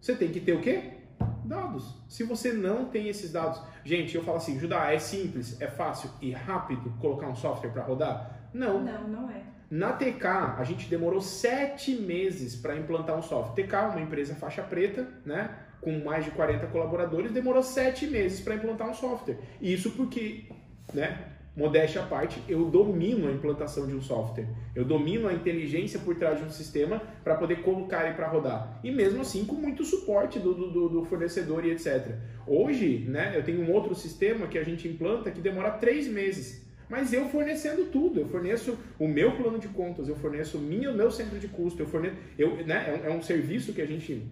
[0.00, 1.01] Você tem que ter o quê?
[1.44, 1.94] Dados.
[2.08, 3.60] Se você não tem esses dados.
[3.84, 7.82] Gente, eu falo assim, Judá, é simples, é fácil e rápido colocar um software para
[7.82, 8.48] rodar?
[8.52, 8.82] Não.
[8.82, 9.42] Não, não é.
[9.70, 10.26] Na TK,
[10.58, 13.64] a gente demorou sete meses para implantar um software.
[13.64, 15.50] TK, uma empresa faixa preta, né?
[15.80, 19.38] Com mais de 40 colaboradores, demorou sete meses para implantar um software.
[19.60, 20.50] Isso porque,
[20.92, 21.31] né?
[21.54, 24.46] Modéstia à parte, eu domino a implantação de um software.
[24.74, 28.80] Eu domino a inteligência por trás de um sistema para poder colocar ele para rodar.
[28.82, 32.14] E mesmo assim, com muito suporte do, do, do, fornecedor e etc.
[32.46, 36.62] Hoje, né, eu tenho um outro sistema que a gente implanta que demora três meses.
[36.88, 41.10] Mas eu fornecendo tudo, eu forneço o meu plano de contas, eu forneço o meu,
[41.10, 44.26] centro de custo, eu forneço, eu, né, é é um serviço que a gente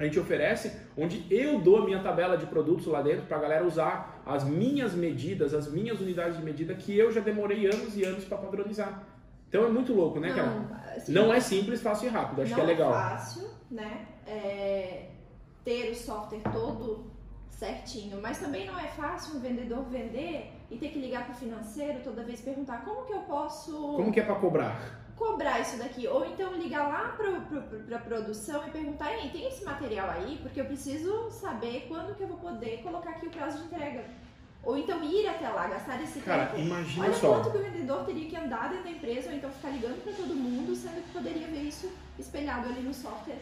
[0.00, 3.40] a gente oferece, onde eu dou a minha tabela de produtos lá dentro para a
[3.40, 7.94] galera usar as minhas medidas, as minhas unidades de medida que eu já demorei anos
[7.94, 9.06] e anos para padronizar.
[9.46, 10.46] Então é muito louco, né, cara?
[10.46, 12.40] Não, assim, não é simples, fácil e rápido.
[12.40, 12.90] Acho que é legal.
[12.90, 14.06] Não é fácil, né?
[14.26, 15.08] É,
[15.62, 17.10] ter o software todo
[17.50, 21.36] certinho, mas também não é fácil um vendedor vender e ter que ligar para o
[21.36, 23.72] financeiro toda vez perguntar como que eu posso.
[23.96, 24.99] Como que é para cobrar?
[25.20, 26.08] Cobrar isso daqui.
[26.08, 30.38] Ou então ligar lá para a produção e perguntar, Ei, tem esse material aí?
[30.42, 34.04] Porque eu preciso saber quando que eu vou poder colocar aqui o prazo de entrega.
[34.62, 36.60] Ou então ir até lá, gastar esse Cara, tempo.
[36.62, 37.34] imagina Olha só.
[37.34, 40.12] quanto que o vendedor teria que andar dentro da empresa, ou então ficar ligando para
[40.12, 43.38] todo mundo, sendo que poderia ver isso espelhado ali no software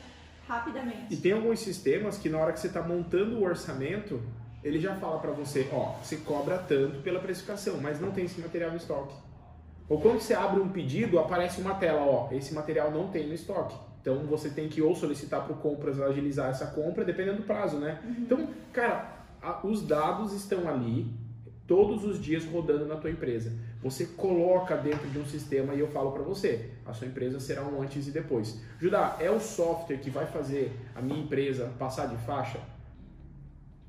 [0.46, 1.12] rapidamente.
[1.12, 4.22] E tem alguns sistemas que na hora que você está montando o orçamento,
[4.62, 8.40] ele já fala para você, ó, você cobra tanto pela precificação, mas não tem esse
[8.40, 9.14] material no estoque.
[9.88, 13.35] Ou quando você abre um pedido, aparece uma tela, ó, esse material não tem no
[13.35, 13.74] estoque.
[14.01, 17.79] Então você tem que ou solicitar para o compras agilizar essa compra, dependendo do prazo,
[17.79, 18.01] né?
[18.05, 18.14] Uhum.
[18.18, 21.07] Então, cara, a, os dados estão ali
[21.66, 23.53] todos os dias rodando na tua empresa.
[23.83, 27.62] Você coloca dentro de um sistema e eu falo para você, a sua empresa será
[27.62, 28.61] um antes e depois.
[28.81, 32.59] Judá, é o software que vai fazer a minha empresa passar de faixa?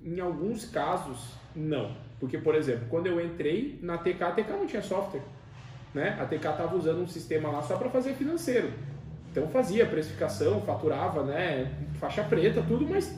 [0.03, 1.95] Em alguns casos, não.
[2.19, 5.23] Porque, por exemplo, quando eu entrei na TK, a TK não tinha software
[5.93, 6.17] né?
[6.19, 8.71] A TK estava usando um sistema lá só para fazer financeiro.
[9.31, 11.71] Então fazia precificação, faturava, né?
[11.99, 13.15] Faixa preta, tudo, mas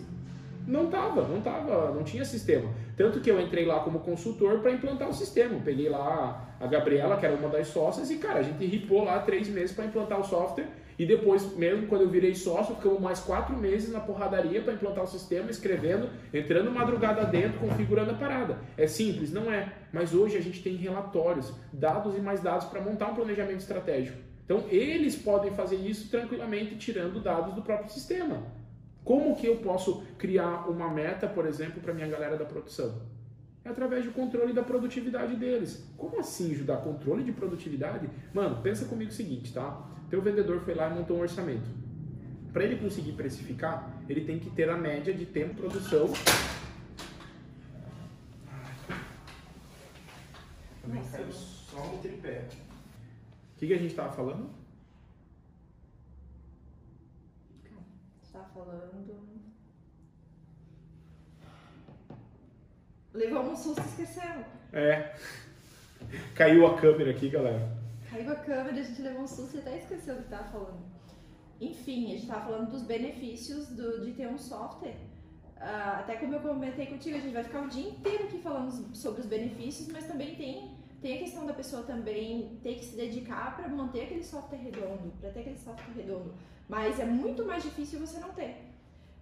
[0.67, 2.69] não tava, não tava, não tinha sistema.
[2.95, 5.59] Tanto que eu entrei lá como consultor para implantar o sistema.
[5.63, 9.19] Peguei lá a Gabriela, que era uma das sócias, e cara, a gente ripou lá
[9.19, 13.19] três meses para implantar o software e depois, mesmo quando eu virei sócio, ficamos mais
[13.19, 18.57] quatro meses na porradaria para implantar o sistema, escrevendo, entrando madrugada dentro, configurando a parada.
[18.77, 19.31] É simples?
[19.31, 19.73] Não é.
[19.91, 24.17] Mas hoje a gente tem relatórios, dados e mais dados para montar um planejamento estratégico.
[24.45, 28.43] Então, eles podem fazer isso tranquilamente, tirando dados do próprio sistema.
[29.03, 33.01] Como que eu posso criar uma meta, por exemplo, para minha galera da produção?
[33.63, 35.87] É através do controle da produtividade deles.
[35.95, 38.09] Como assim, ajudar controle de produtividade?
[38.33, 39.87] Mano, pensa comigo o seguinte, tá?
[40.11, 41.69] Teu vendedor foi lá e montou um orçamento.
[42.51, 46.09] Para ele conseguir precificar, ele tem que ter a média de tempo de produção.
[50.81, 52.45] Também caiu só um tripé.
[53.55, 54.49] O que, que a gente estava falando?
[58.21, 59.15] Está falando.
[63.13, 64.45] Levou um susto e esqueceu.
[64.73, 65.15] É.
[66.35, 67.80] Caiu a câmera aqui, galera.
[68.11, 70.81] Caiu a câmera, a gente levou um susto e até esqueceu do que estava falando.
[71.61, 74.97] Enfim, a gente estava falando dos benefícios do, de ter um software.
[75.55, 78.93] Uh, até como eu comentei contigo, a gente vai ficar o dia inteiro aqui falando
[78.93, 82.97] sobre os benefícios, mas também tem, tem a questão da pessoa também ter que se
[82.97, 86.33] dedicar para manter aquele software redondo, para ter aquele software redondo.
[86.67, 88.71] Mas é muito mais difícil você não ter.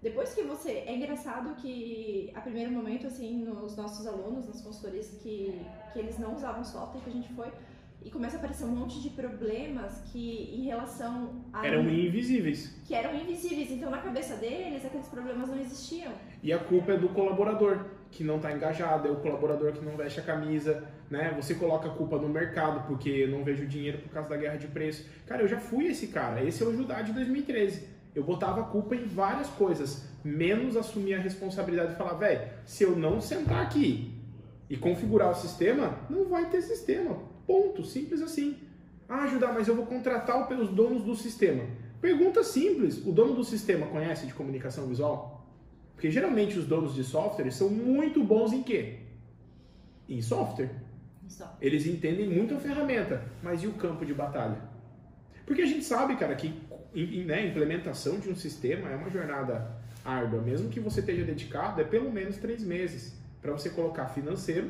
[0.02, 0.72] Depois que você.
[0.88, 6.18] É engraçado que, a primeiro momento, assim, nos nossos alunos, nas consultorias que, que eles
[6.18, 7.52] não usavam software, que a gente foi,
[8.04, 12.80] e começa a aparecer um monte de problemas que em relação a eram invisíveis.
[12.86, 13.72] que eram invisíveis.
[13.72, 16.12] Então na cabeça deles aqueles problemas não existiam.
[16.42, 19.96] E a culpa é do colaborador que não está engajado é o colaborador que não
[19.96, 21.34] veste a camisa né?
[21.36, 24.68] Você coloca a culpa no mercado porque não vejo dinheiro por causa da guerra de
[24.68, 25.06] preço.
[25.26, 26.44] Cara eu já fui esse cara.
[26.44, 31.14] Esse é o Judá de 2013 eu botava a culpa em várias coisas menos assumir
[31.14, 34.14] a responsabilidade de falar velho se eu não sentar aqui
[34.70, 37.18] e configurar o sistema não vai ter sistema
[37.50, 38.58] Ponto, simples assim.
[39.08, 41.64] Ah, ajudar, mas eu vou contratar pelos donos do sistema.
[42.00, 45.50] Pergunta simples: o dono do sistema conhece de comunicação visual?
[45.96, 49.00] Porque geralmente os donos de software são muito bons em quê?
[50.08, 50.70] Em software.
[51.60, 54.62] Eles entendem muito a ferramenta, mas e o campo de batalha?
[55.44, 56.54] Porque a gente sabe, cara, que
[57.26, 60.40] né, implementação de um sistema é uma jornada árdua.
[60.40, 64.70] Mesmo que você esteja dedicado, é pelo menos três meses para você colocar financeiro,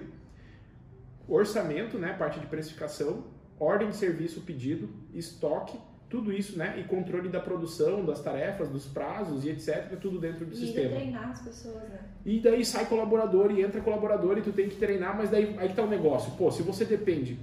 [1.30, 3.26] orçamento, né, parte de precificação,
[3.60, 5.78] ordem de serviço, pedido, estoque,
[6.10, 6.80] tudo isso, né?
[6.80, 9.96] E controle da produção, das tarefas, dos prazos e etc.
[10.02, 10.96] Tudo dentro do e sistema.
[10.96, 12.00] treinar as pessoas, né?
[12.26, 15.70] E daí sai colaborador e entra colaborador e tu tem que treinar, mas daí aí
[15.70, 16.32] que tá o negócio.
[16.32, 17.38] Pô, se você depende,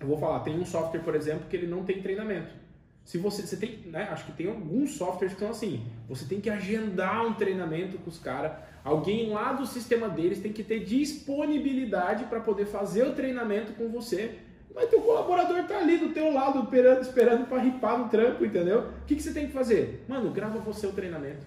[0.00, 2.61] eu vou falar, tem um software, por exemplo, que ele não tem treinamento.
[3.04, 6.40] Se você, você tem, né, acho que tem alguns softwares que são assim, você tem
[6.40, 8.52] que agendar um treinamento com os caras,
[8.84, 13.88] alguém lá do sistema deles tem que ter disponibilidade para poder fazer o treinamento com
[13.88, 14.38] você
[14.74, 18.80] mas teu colaborador tá ali do teu lado, esperando, esperando para ripar no trampo, entendeu?
[19.02, 20.04] O que, que você tem que fazer?
[20.08, 21.46] Mano, grava você o treinamento.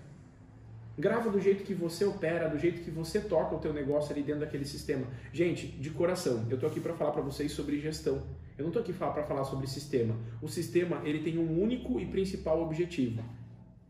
[0.97, 4.23] Grava do jeito que você opera, do jeito que você toca o teu negócio ali
[4.23, 5.05] dentro daquele sistema.
[5.34, 8.23] Gente, de coração, eu tô aqui para falar para vocês sobre gestão.
[8.58, 10.15] Eu não tô aqui para falar sobre sistema.
[10.41, 13.21] O sistema, ele tem um único e principal objetivo: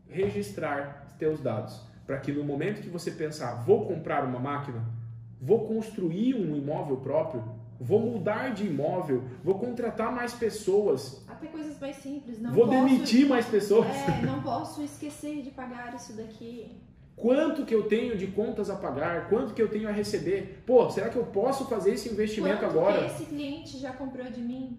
[0.08, 4.84] registrar teus dados, para que no momento que você pensar, vou comprar uma máquina,
[5.40, 7.44] vou construir um imóvel próprio,
[7.78, 11.24] vou mudar de imóvel, vou contratar mais pessoas.
[11.28, 12.40] Até coisas mais simples.
[12.40, 13.86] Não vou posso, demitir mais pessoas.
[13.86, 16.76] É, não posso esquecer de pagar isso daqui.
[17.16, 19.28] Quanto que eu tenho de contas a pagar?
[19.30, 20.62] Quanto que eu tenho a receber?
[20.66, 22.98] Pô, será que eu posso fazer esse investimento Quanto agora?
[23.00, 24.78] Que esse cliente já comprou de mim?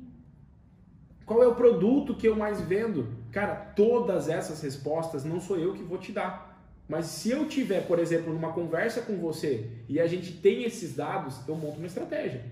[1.25, 3.07] Qual é o produto que eu mais vendo?
[3.31, 6.47] Cara, todas essas respostas não sou eu que vou te dar.
[6.87, 10.95] Mas se eu tiver, por exemplo, numa conversa com você e a gente tem esses
[10.95, 12.45] dados, eu monto uma estratégia.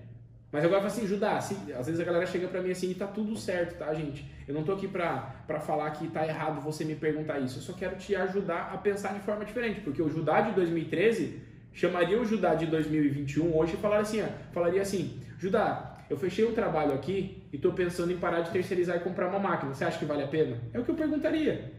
[0.52, 2.94] Mas agora falo assim, Judá, assim, às vezes a galera chega pra mim assim e
[2.94, 4.24] tá tudo certo, tá, gente?
[4.46, 7.58] Eu não tô aqui pra, pra falar que tá errado você me perguntar isso.
[7.58, 9.80] Eu só quero te ajudar a pensar de forma diferente.
[9.80, 14.26] Porque o Judá de 2013 chamaria o Judá de 2021 hoje e falaria assim, ó,
[14.52, 18.96] falaria assim, Judá, eu fechei um trabalho aqui e tô pensando em parar de terceirizar
[18.96, 19.74] e comprar uma máquina.
[19.74, 20.56] Você acha que vale a pena?
[20.72, 21.72] É o que eu perguntaria.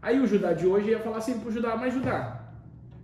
[0.00, 2.50] Aí o Judá de hoje ia falar assim pro Judá, mas Judá,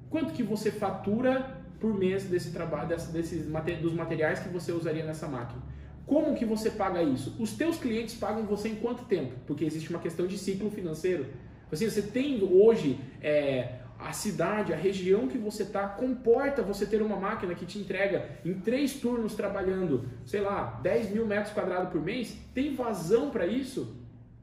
[0.09, 3.47] quanto que você fatura por mês desse trabalho, desses
[3.81, 5.63] dos materiais que você usaria nessa máquina.
[6.07, 7.35] Como que você paga isso?
[7.39, 9.35] Os teus clientes pagam você em quanto tempo?
[9.47, 11.27] Porque existe uma questão de ciclo financeiro.
[11.71, 17.03] Assim, você tem hoje é, a cidade, a região que você está, comporta você ter
[17.03, 21.91] uma máquina que te entrega em três turnos trabalhando, sei lá, 10 mil metros quadrados
[21.91, 22.37] por mês?
[22.55, 23.97] Tem vazão para isso?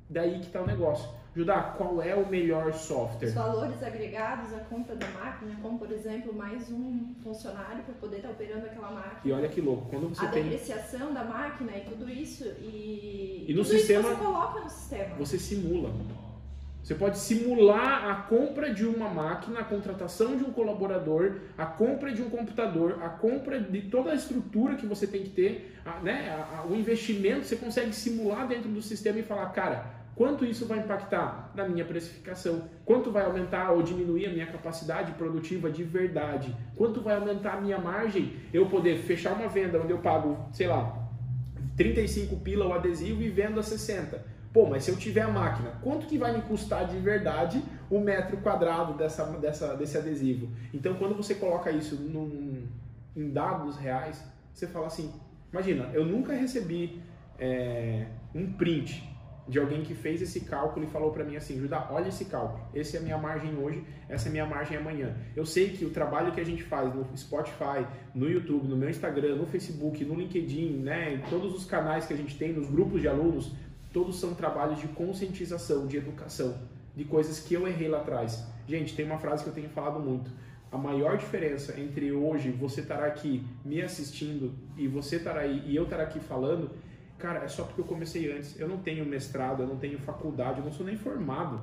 [0.10, 1.10] Daí que está o negócio.
[1.36, 3.30] Judá, qual é o melhor software?
[3.30, 8.18] Os valores agregados à compra da máquina, como por exemplo, mais um funcionário para poder
[8.18, 9.22] estar tá operando aquela máquina.
[9.26, 10.42] E olha que louco, quando você a tem.
[10.42, 12.44] A depreciação da máquina e tudo isso.
[12.60, 14.10] E, e no tudo sistema.
[14.10, 15.16] você coloca no sistema.
[15.16, 15.92] Você simula.
[16.84, 22.12] Você pode simular a compra de uma máquina, a contratação de um colaborador, a compra
[22.12, 26.00] de um computador, a compra de toda a estrutura que você tem que ter, a,
[26.02, 30.46] né, a, a, o investimento, você consegue simular dentro do sistema e falar, cara, Quanto
[30.46, 32.70] isso vai impactar na minha precificação?
[32.86, 36.56] Quanto vai aumentar ou diminuir a minha capacidade produtiva de verdade?
[36.76, 38.34] Quanto vai aumentar a minha margem?
[38.54, 41.04] Eu poder fechar uma venda onde eu pago, sei lá,
[41.76, 44.24] 35 pila o adesivo e vendo a 60.
[44.54, 48.00] Pô, mas se eu tiver a máquina, quanto que vai me custar de verdade o
[48.00, 50.48] metro quadrado dessa, dessa, desse adesivo?
[50.72, 52.68] Então, quando você coloca isso num,
[53.16, 54.24] em dados reais,
[54.54, 55.12] você fala assim:
[55.52, 57.02] imagina, eu nunca recebi
[57.40, 59.13] é, um print
[59.48, 62.64] de alguém que fez esse cálculo e falou para mim assim, Judá, olha esse cálculo,
[62.74, 65.16] essa é a minha margem hoje, essa é a minha margem amanhã.
[65.36, 68.90] Eu sei que o trabalho que a gente faz no Spotify, no YouTube, no meu
[68.90, 72.70] Instagram, no Facebook, no LinkedIn, né, em todos os canais que a gente tem, nos
[72.70, 73.52] grupos de alunos,
[73.92, 76.58] todos são trabalhos de conscientização, de educação,
[76.96, 78.48] de coisas que eu errei lá atrás.
[78.68, 80.32] Gente, tem uma frase que eu tenho falado muito.
[80.72, 85.76] A maior diferença entre hoje você estar aqui me assistindo e você estar aí e
[85.76, 86.72] eu estar aqui falando
[87.24, 88.60] Cara, é só porque eu comecei antes.
[88.60, 91.58] Eu não tenho mestrado, eu não tenho faculdade, eu não sou nem formado.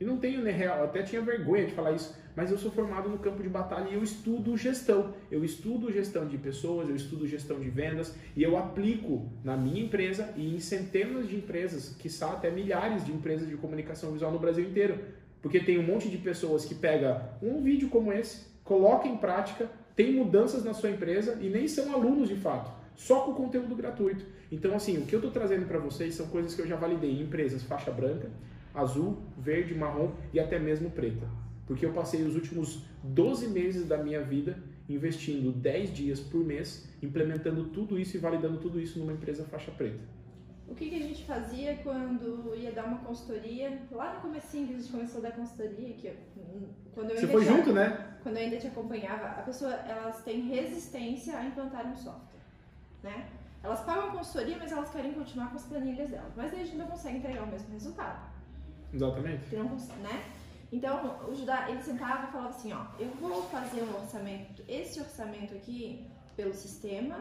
[0.00, 3.08] E não tenho, nem real, até tinha vergonha de falar isso, mas eu sou formado
[3.08, 5.14] no campo de batalha e eu estudo gestão.
[5.30, 9.84] Eu estudo gestão de pessoas, eu estudo gestão de vendas e eu aplico na minha
[9.84, 14.32] empresa e em centenas de empresas, que são até milhares de empresas de comunicação visual
[14.32, 14.98] no Brasil inteiro.
[15.40, 19.70] Porque tem um monte de pessoas que pega um vídeo como esse, coloca em prática,
[19.94, 24.24] tem mudanças na sua empresa e nem são alunos de fato, só com conteúdo gratuito.
[24.50, 27.10] Então, assim, o que eu estou trazendo para vocês são coisas que eu já validei
[27.10, 28.30] em empresas faixa branca,
[28.74, 31.26] azul, verde, marrom e até mesmo preta.
[31.66, 34.58] Porque eu passei os últimos 12 meses da minha vida
[34.88, 39.70] investindo 10 dias por mês, implementando tudo isso e validando tudo isso numa empresa faixa
[39.70, 40.00] preta.
[40.66, 43.82] O que, que, a gente fazia quando ia dar uma consultoria?
[43.90, 46.14] Lá no comecinho que a gente começou a dar consultoria, que eu,
[46.94, 48.16] quando eu Você foi junto, né?
[48.22, 52.33] Quando eu ainda te acompanhava, a pessoa, elas têm resistência a implantar um software,
[53.04, 53.28] né?
[53.62, 56.32] Elas pagam a consultoria, mas elas querem continuar com as planilhas delas.
[56.36, 58.18] Mas aí a gente não consegue entregar o mesmo resultado.
[58.92, 59.54] Exatamente.
[59.54, 59.64] Não,
[60.02, 60.24] né?
[60.72, 64.98] Então, o Judá, ele sentava e falava assim, ó, eu vou fazer um orçamento, esse
[65.00, 66.04] orçamento aqui,
[66.36, 67.16] pelo sistema,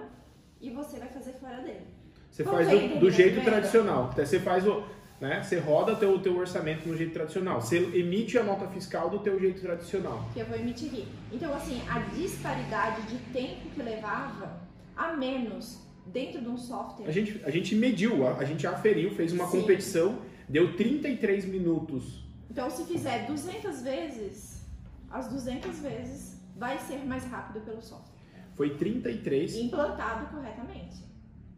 [0.60, 1.86] e você vai fazer fora dele.
[2.32, 3.52] Você Como faz vem do, do jeito venda?
[3.52, 4.10] tradicional.
[4.12, 4.84] Então, Você faz o.
[5.22, 5.42] Né?
[5.42, 7.62] Você roda o teu, teu orçamento no jeito tradicional.
[7.62, 10.28] Você emite a nota fiscal do teu jeito tradicional.
[10.34, 11.08] que eu vou emitir aqui.
[11.32, 14.63] Então, assim, a disparidade de tempo que levava
[14.96, 17.08] a menos dentro de um software.
[17.08, 19.62] A gente, a gente mediu, a, a gente aferiu, fez uma Sim.
[19.62, 22.24] competição, deu 33 minutos.
[22.50, 24.66] Então, se fizer 200 vezes,
[25.10, 28.14] as 200 vezes vai ser mais rápido pelo software.
[28.56, 29.56] Foi 33.
[29.56, 31.04] Implantado corretamente.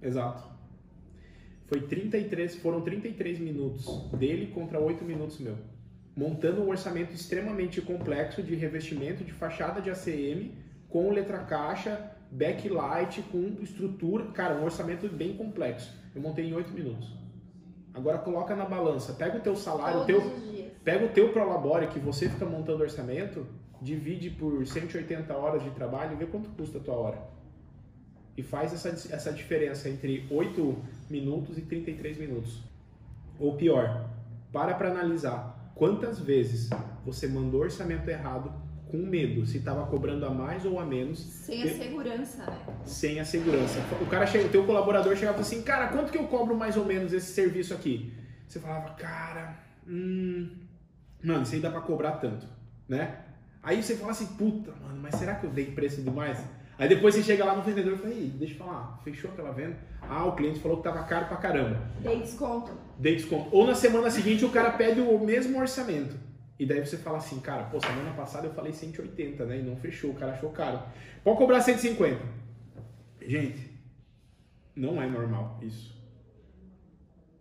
[0.02, 0.44] Exato.
[1.68, 5.58] Foi 33, foram 33 minutos dele contra 8 minutos meu.
[6.16, 10.52] Montando um orçamento extremamente complexo de revestimento de fachada de ACM
[10.88, 14.26] com letra caixa, backlight, com estrutura.
[14.26, 15.94] Cara, um orçamento bem complexo.
[16.14, 17.14] Eu montei em 8 minutos.
[17.94, 20.76] Agora coloca na balança, pega o teu salário, Todos teu.
[20.84, 23.48] Pega o teu Prolabore que você fica montando orçamento,
[23.82, 27.18] divide por 180 horas de trabalho e vê quanto custa a tua hora.
[28.38, 30.78] E faz essa, essa diferença entre 8
[31.10, 32.62] minutos e 33 minutos.
[33.40, 34.10] Ou pior,
[34.52, 36.70] para para analisar quantas vezes
[37.04, 38.54] você mandou orçamento errado
[38.90, 42.60] com medo, se estava cobrando a mais ou a menos, Sem a segurança, né?
[42.86, 43.80] sem a segurança.
[44.02, 46.78] O cara chega, o teu colaborador chegava e assim, cara, quanto que eu cobro mais
[46.78, 48.14] ou menos esse serviço aqui?
[48.48, 49.58] Você falava, cara,
[49.88, 50.50] hum,
[51.24, 52.48] mano, isso aí dá pra cobrar tanto,
[52.88, 53.20] né?
[53.64, 56.40] Aí você fala assim, puta, mano, mas será que eu dei preço demais?
[56.78, 59.52] Aí depois você chega lá no vendedor e fala, ei, deixa eu falar, fechou aquela
[59.52, 59.78] venda?
[60.02, 61.82] Ah, o cliente falou que tava caro pra caramba.
[62.02, 62.72] Dei desconto.
[63.00, 63.50] Dei desconto.
[63.56, 66.16] Ou na semana seguinte o cara pede o mesmo orçamento.
[66.58, 69.60] E daí você fala assim, cara, pô, semana passada eu falei 180, né?
[69.60, 70.82] E não fechou, o cara achou caro.
[71.24, 72.22] Pode cobrar 150.
[73.22, 73.72] Gente,
[74.76, 75.96] não é normal isso.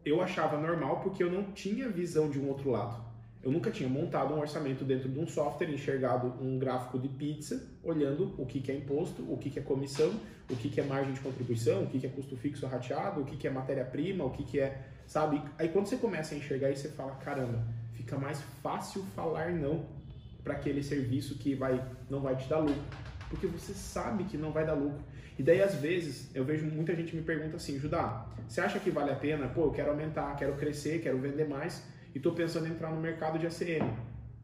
[0.04, 3.04] Eu achava normal porque eu não tinha visão de um outro lado.
[3.42, 7.62] Eu nunca tinha montado um orçamento dentro de um software, enxergado um gráfico de pizza,
[7.82, 10.14] olhando o que, que é imposto, o que, que é comissão,
[10.50, 13.24] o que, que é margem de contribuição, o que, que é custo fixo rateado, o
[13.24, 14.86] que, que é matéria-prima, o que, que é.
[15.06, 15.42] Sabe?
[15.58, 17.62] Aí quando você começa a enxergar isso, você fala: caramba,
[17.94, 19.86] fica mais fácil falar não
[20.42, 22.82] para aquele serviço que vai, não vai te dar lucro.
[23.28, 25.02] Porque você sabe que não vai dar lucro.
[25.38, 28.90] E daí, às vezes, eu vejo muita gente me pergunta assim: Judá, você acha que
[28.90, 29.48] vale a pena?
[29.48, 31.82] Pô, eu quero aumentar, quero crescer, quero vender mais
[32.14, 33.90] e estou pensando em entrar no mercado de ACM.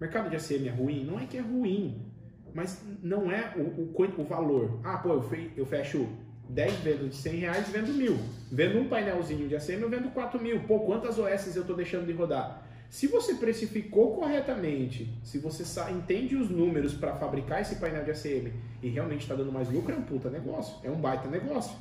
[0.01, 1.05] Mercado de ACM é ruim?
[1.05, 2.11] Não é que é ruim,
[2.53, 4.81] mas não é o, o, o valor.
[4.83, 6.09] Ah, pô, eu, fe, eu fecho
[6.49, 8.17] 10 vendas de 100 reais vendo mil.
[8.51, 10.61] Vendo um painelzinho de ACM, eu vendo 4 mil.
[10.65, 12.67] Pô, quantas OS eu estou deixando de rodar?
[12.91, 15.63] Se você precificou corretamente, se você
[15.93, 19.95] entende os números para fabricar esse painel de ACM e realmente está dando mais lucro,
[19.95, 21.79] é um puta negócio, é um baita negócio.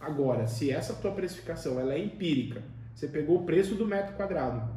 [0.00, 2.62] Agora, se essa tua precificação ela é empírica,
[2.94, 4.72] você pegou o preço do metro quadrado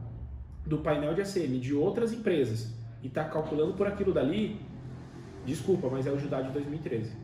[0.65, 2.73] do painel de ACM de outras empresas
[3.03, 4.59] e está calculando por aquilo dali,
[5.45, 7.15] desculpa, mas é o Judá de 2013.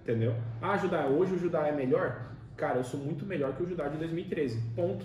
[0.00, 0.34] Entendeu?
[0.62, 2.32] Ah, Judá, hoje o Judá é melhor?
[2.56, 4.58] Cara, eu sou muito melhor que o Judá de 2013.
[4.74, 5.04] Ponto.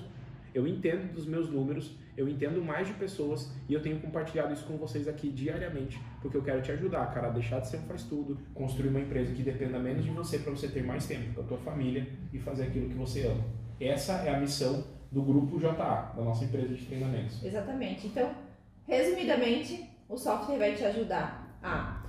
[0.56, 4.64] Eu entendo dos meus números, eu entendo mais de pessoas e eu tenho compartilhado isso
[4.64, 7.82] com vocês aqui diariamente, porque eu quero te ajudar, cara, a deixar de ser um
[7.82, 11.34] faz tudo, construir uma empresa que dependa menos de você para você ter mais tempo
[11.34, 13.44] com a tua família e fazer aquilo que você ama.
[13.82, 17.44] Essa é a missão do grupo JA, da nossa empresa de treinamentos.
[17.44, 18.08] Exatamente.
[18.08, 18.34] Então,
[18.88, 22.02] resumidamente, o software vai te ajudar a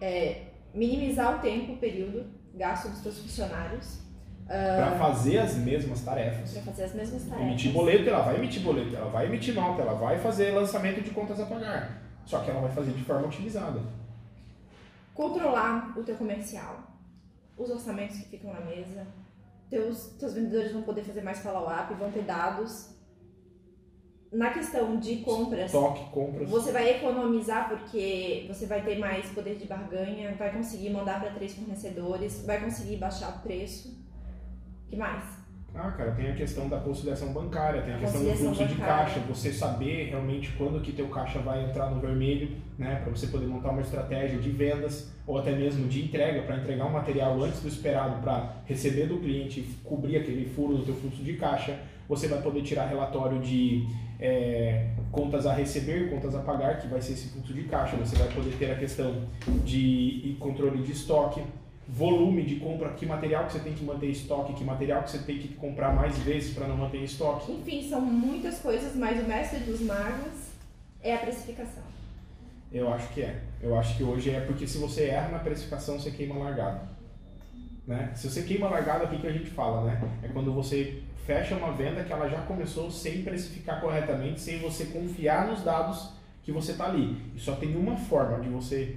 [0.00, 4.07] é, minimizar o tempo, o período gasto dos seus funcionários.
[4.48, 6.52] Para fazer as mesmas tarefas.
[6.52, 7.46] Para fazer as mesmas tarefas.
[7.46, 11.10] Emitir boleto, ela vai emitir boleto, ela vai emitir nota, ela vai fazer lançamento de
[11.10, 12.02] contas a pagar.
[12.24, 13.80] Só que ela vai fazer de forma otimizada.
[15.12, 16.80] Controlar o teu comercial,
[17.58, 19.06] os orçamentos que ficam na mesa,
[19.68, 22.96] teus, teus vendedores vão poder fazer mais follow-up, vão ter dados.
[24.32, 26.48] Na questão de compras, Toque, compras.
[26.48, 31.32] você vai economizar porque você vai ter mais poder de barganha, vai conseguir mandar para
[31.32, 34.07] três fornecedores, vai conseguir baixar o preço.
[34.88, 35.38] Que mais?
[35.74, 38.74] Ah, cara, tem a questão da conciliação bancária, tem a, A questão do fluxo de
[38.74, 43.28] caixa, você saber realmente quando que teu caixa vai entrar no vermelho, né, para você
[43.28, 47.40] poder montar uma estratégia de vendas ou até mesmo de entrega, para entregar um material
[47.42, 51.34] antes do esperado para receber do cliente e cobrir aquele furo do teu fluxo de
[51.34, 51.78] caixa.
[52.08, 53.86] Você vai poder tirar relatório de
[54.18, 57.96] é, contas a receber, contas a pagar, que vai ser esse fluxo de caixa.
[57.98, 59.28] Você vai poder ter a questão
[59.64, 61.42] de controle de estoque,
[61.88, 65.10] volume de compra, que material que você tem que manter em estoque, que material que
[65.10, 67.50] você tem que comprar mais vezes para não manter em estoque.
[67.50, 70.50] Enfim, são muitas coisas, mas o mestre dos magos
[71.02, 71.82] é a precificação.
[72.70, 73.40] Eu acho que é.
[73.62, 76.82] Eu acho que hoje é porque se você erra na precificação, você queima a largada.
[77.86, 78.12] Né?
[78.14, 79.86] Se você queima a largada, o que, que a gente fala?
[79.86, 79.98] Né?
[80.22, 84.86] É quando você fecha uma venda que ela já começou sem precificar corretamente, sem você
[84.86, 86.10] confiar nos dados
[86.42, 87.16] que você está ali.
[87.34, 88.96] E só tem uma forma de você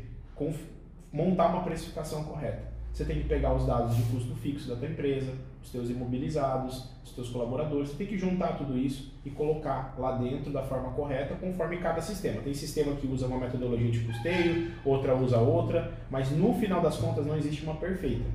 [1.13, 2.70] montar uma precificação correta.
[2.93, 5.31] Você tem que pegar os dados de custo fixo da tua empresa,
[5.63, 10.17] os teus imobilizados, os teus colaboradores, você tem que juntar tudo isso e colocar lá
[10.17, 12.41] dentro da forma correta, conforme cada sistema.
[12.41, 16.97] Tem sistema que usa uma metodologia de custeio, outra usa outra, mas no final das
[16.97, 18.25] contas não existe uma perfeita.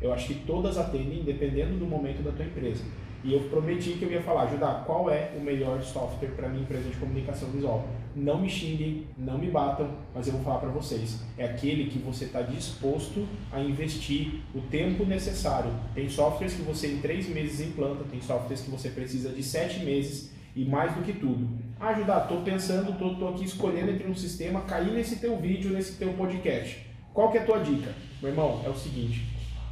[0.00, 2.82] Eu acho que todas atendem dependendo do momento da tua empresa.
[3.24, 6.62] E eu prometi que eu ia falar, ajudar qual é o melhor software para minha
[6.62, 7.86] empresa de comunicação visual.
[8.14, 11.20] Não me xinguem, não me batam, mas eu vou falar para vocês.
[11.38, 15.72] É aquele que você está disposto a investir o tempo necessário.
[15.94, 19.84] Tem softwares que você em três meses implanta, tem softwares que você precisa de sete
[19.84, 21.48] meses e mais do que tudo.
[21.80, 26.12] Ajudar, estou pensando, estou aqui escolhendo entre um sistema, cair nesse teu vídeo, nesse teu
[26.12, 26.86] podcast.
[27.14, 27.94] Qual que é a tua dica?
[28.20, 29.26] Meu irmão, é o seguinte,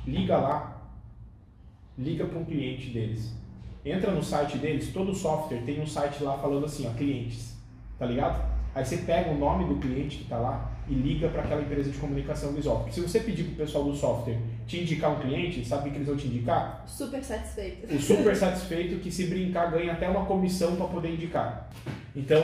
[0.06, 0.90] liga lá,
[1.96, 3.40] liga para um cliente deles
[3.84, 7.56] entra no site deles, todo software tem um site lá falando assim, ó, clientes,
[8.00, 8.42] tá ligado?
[8.74, 11.90] Aí você pega o nome do cliente que está lá e liga para aquela empresa
[11.90, 12.78] de comunicação visual.
[12.78, 15.92] Porque se você pedir para o pessoal do software te indicar um cliente, sabe o
[15.92, 16.82] que eles vão te indicar?
[16.86, 17.94] Super satisfeito.
[17.94, 21.68] O super satisfeito que se brincar ganha até uma comissão para poder indicar.
[22.16, 22.42] Então,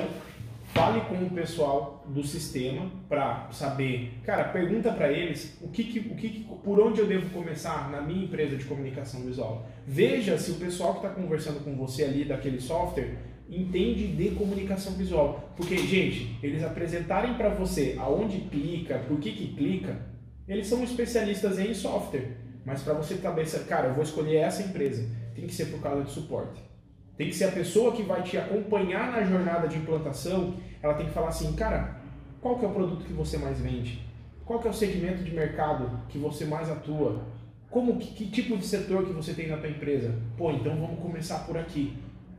[0.75, 6.01] fale com o pessoal do sistema para saber, cara, pergunta para eles o que, que,
[6.01, 9.67] o que, por onde eu devo começar na minha empresa de comunicação visual.
[9.87, 13.17] Veja se o pessoal que está conversando com você ali daquele software
[13.49, 19.55] entende de comunicação visual, porque gente, eles apresentarem para você aonde clica, por que que
[19.55, 20.01] clica,
[20.49, 25.09] eles são especialistas em software, mas para você cabeça, cara, eu vou escolher essa empresa,
[25.35, 26.61] tem que ser por causa de suporte.
[27.17, 30.55] Tem que ser a pessoa que vai te acompanhar na jornada de implantação.
[30.83, 31.99] Ela tem que falar assim, cara,
[32.43, 34.05] qual que é o produto que você mais vende?
[34.45, 37.25] Qual que é o segmento de mercado que você mais atua?
[37.71, 40.15] Como que, que tipo de setor que você tem na tua empresa?
[40.37, 41.97] Pô, então vamos começar por aqui.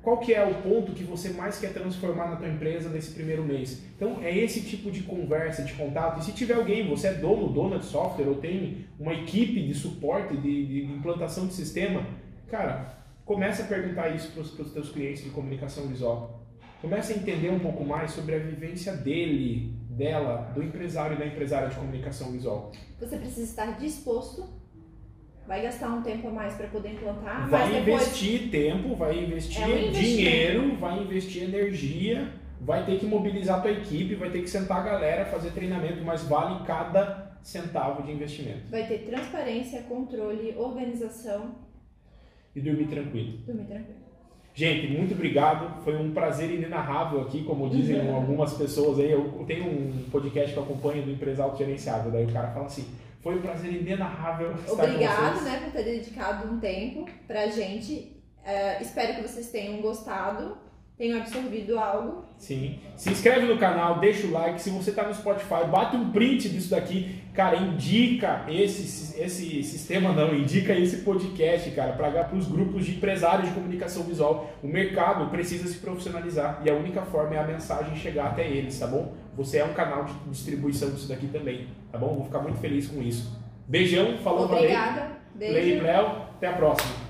[0.07, 3.43] Qual que é o ponto que você mais quer transformar na tua empresa nesse primeiro
[3.43, 3.83] mês?
[3.93, 6.21] Então é esse tipo de conversa, de contato.
[6.21, 9.73] E se tiver alguém, você é dono, dona de software ou tem uma equipe de
[9.73, 12.05] suporte, de, de implantação de sistema,
[12.47, 12.97] cara,
[13.27, 16.47] Comece a perguntar isso para os teus clientes de comunicação visual.
[16.81, 21.25] Comece a entender um pouco mais sobre a vivência dele, dela, do empresário e da
[21.27, 22.71] empresária de comunicação visual.
[22.97, 24.47] Você precisa estar disposto,
[25.47, 28.01] vai gastar um tempo a mais para poder implantar, vai depois...
[28.03, 33.61] investir tempo, vai investir é um dinheiro, vai investir energia, vai ter que mobilizar a
[33.61, 38.11] tua equipe, vai ter que sentar a galera, fazer treinamento, mas vale cada centavo de
[38.11, 38.69] investimento.
[38.69, 41.55] Vai ter transparência, controle, organização
[42.53, 43.37] e dormir tranquilo.
[43.45, 44.07] Dormir tranquilo.
[44.53, 45.83] Gente, muito obrigado.
[45.83, 49.11] Foi um prazer inenarrável aqui, como dizem algumas pessoas aí.
[49.11, 52.11] Eu tenho um podcast que eu acompanho do empresário gerenciável.
[52.11, 52.85] Daí o cara fala assim:
[53.21, 58.15] foi um prazer inenarrável estar Obrigado, né, por ter dedicado um tempo pra gente.
[58.39, 60.57] Uh, espero que vocês tenham gostado
[60.97, 62.25] tenho absorvido algo.
[62.37, 62.79] Sim.
[62.95, 64.59] Se inscreve no canal, deixa o like.
[64.59, 67.21] Se você está no Spotify, bate um print disso daqui.
[67.33, 73.47] Cara, indica esse, esse sistema, não, indica esse podcast, cara, para os grupos de empresários
[73.47, 74.49] de comunicação visual.
[74.63, 78.79] O mercado precisa se profissionalizar e a única forma é a mensagem chegar até eles,
[78.79, 79.13] tá bom?
[79.35, 82.15] Você é um canal de distribuição disso daqui também, tá bom?
[82.15, 83.39] Vou ficar muito feliz com isso.
[83.67, 85.01] Beijão, falou, Obrigada.
[85.01, 85.17] valeu.
[85.35, 85.53] Beijo.
[85.53, 87.06] Lei Léo, até a próxima.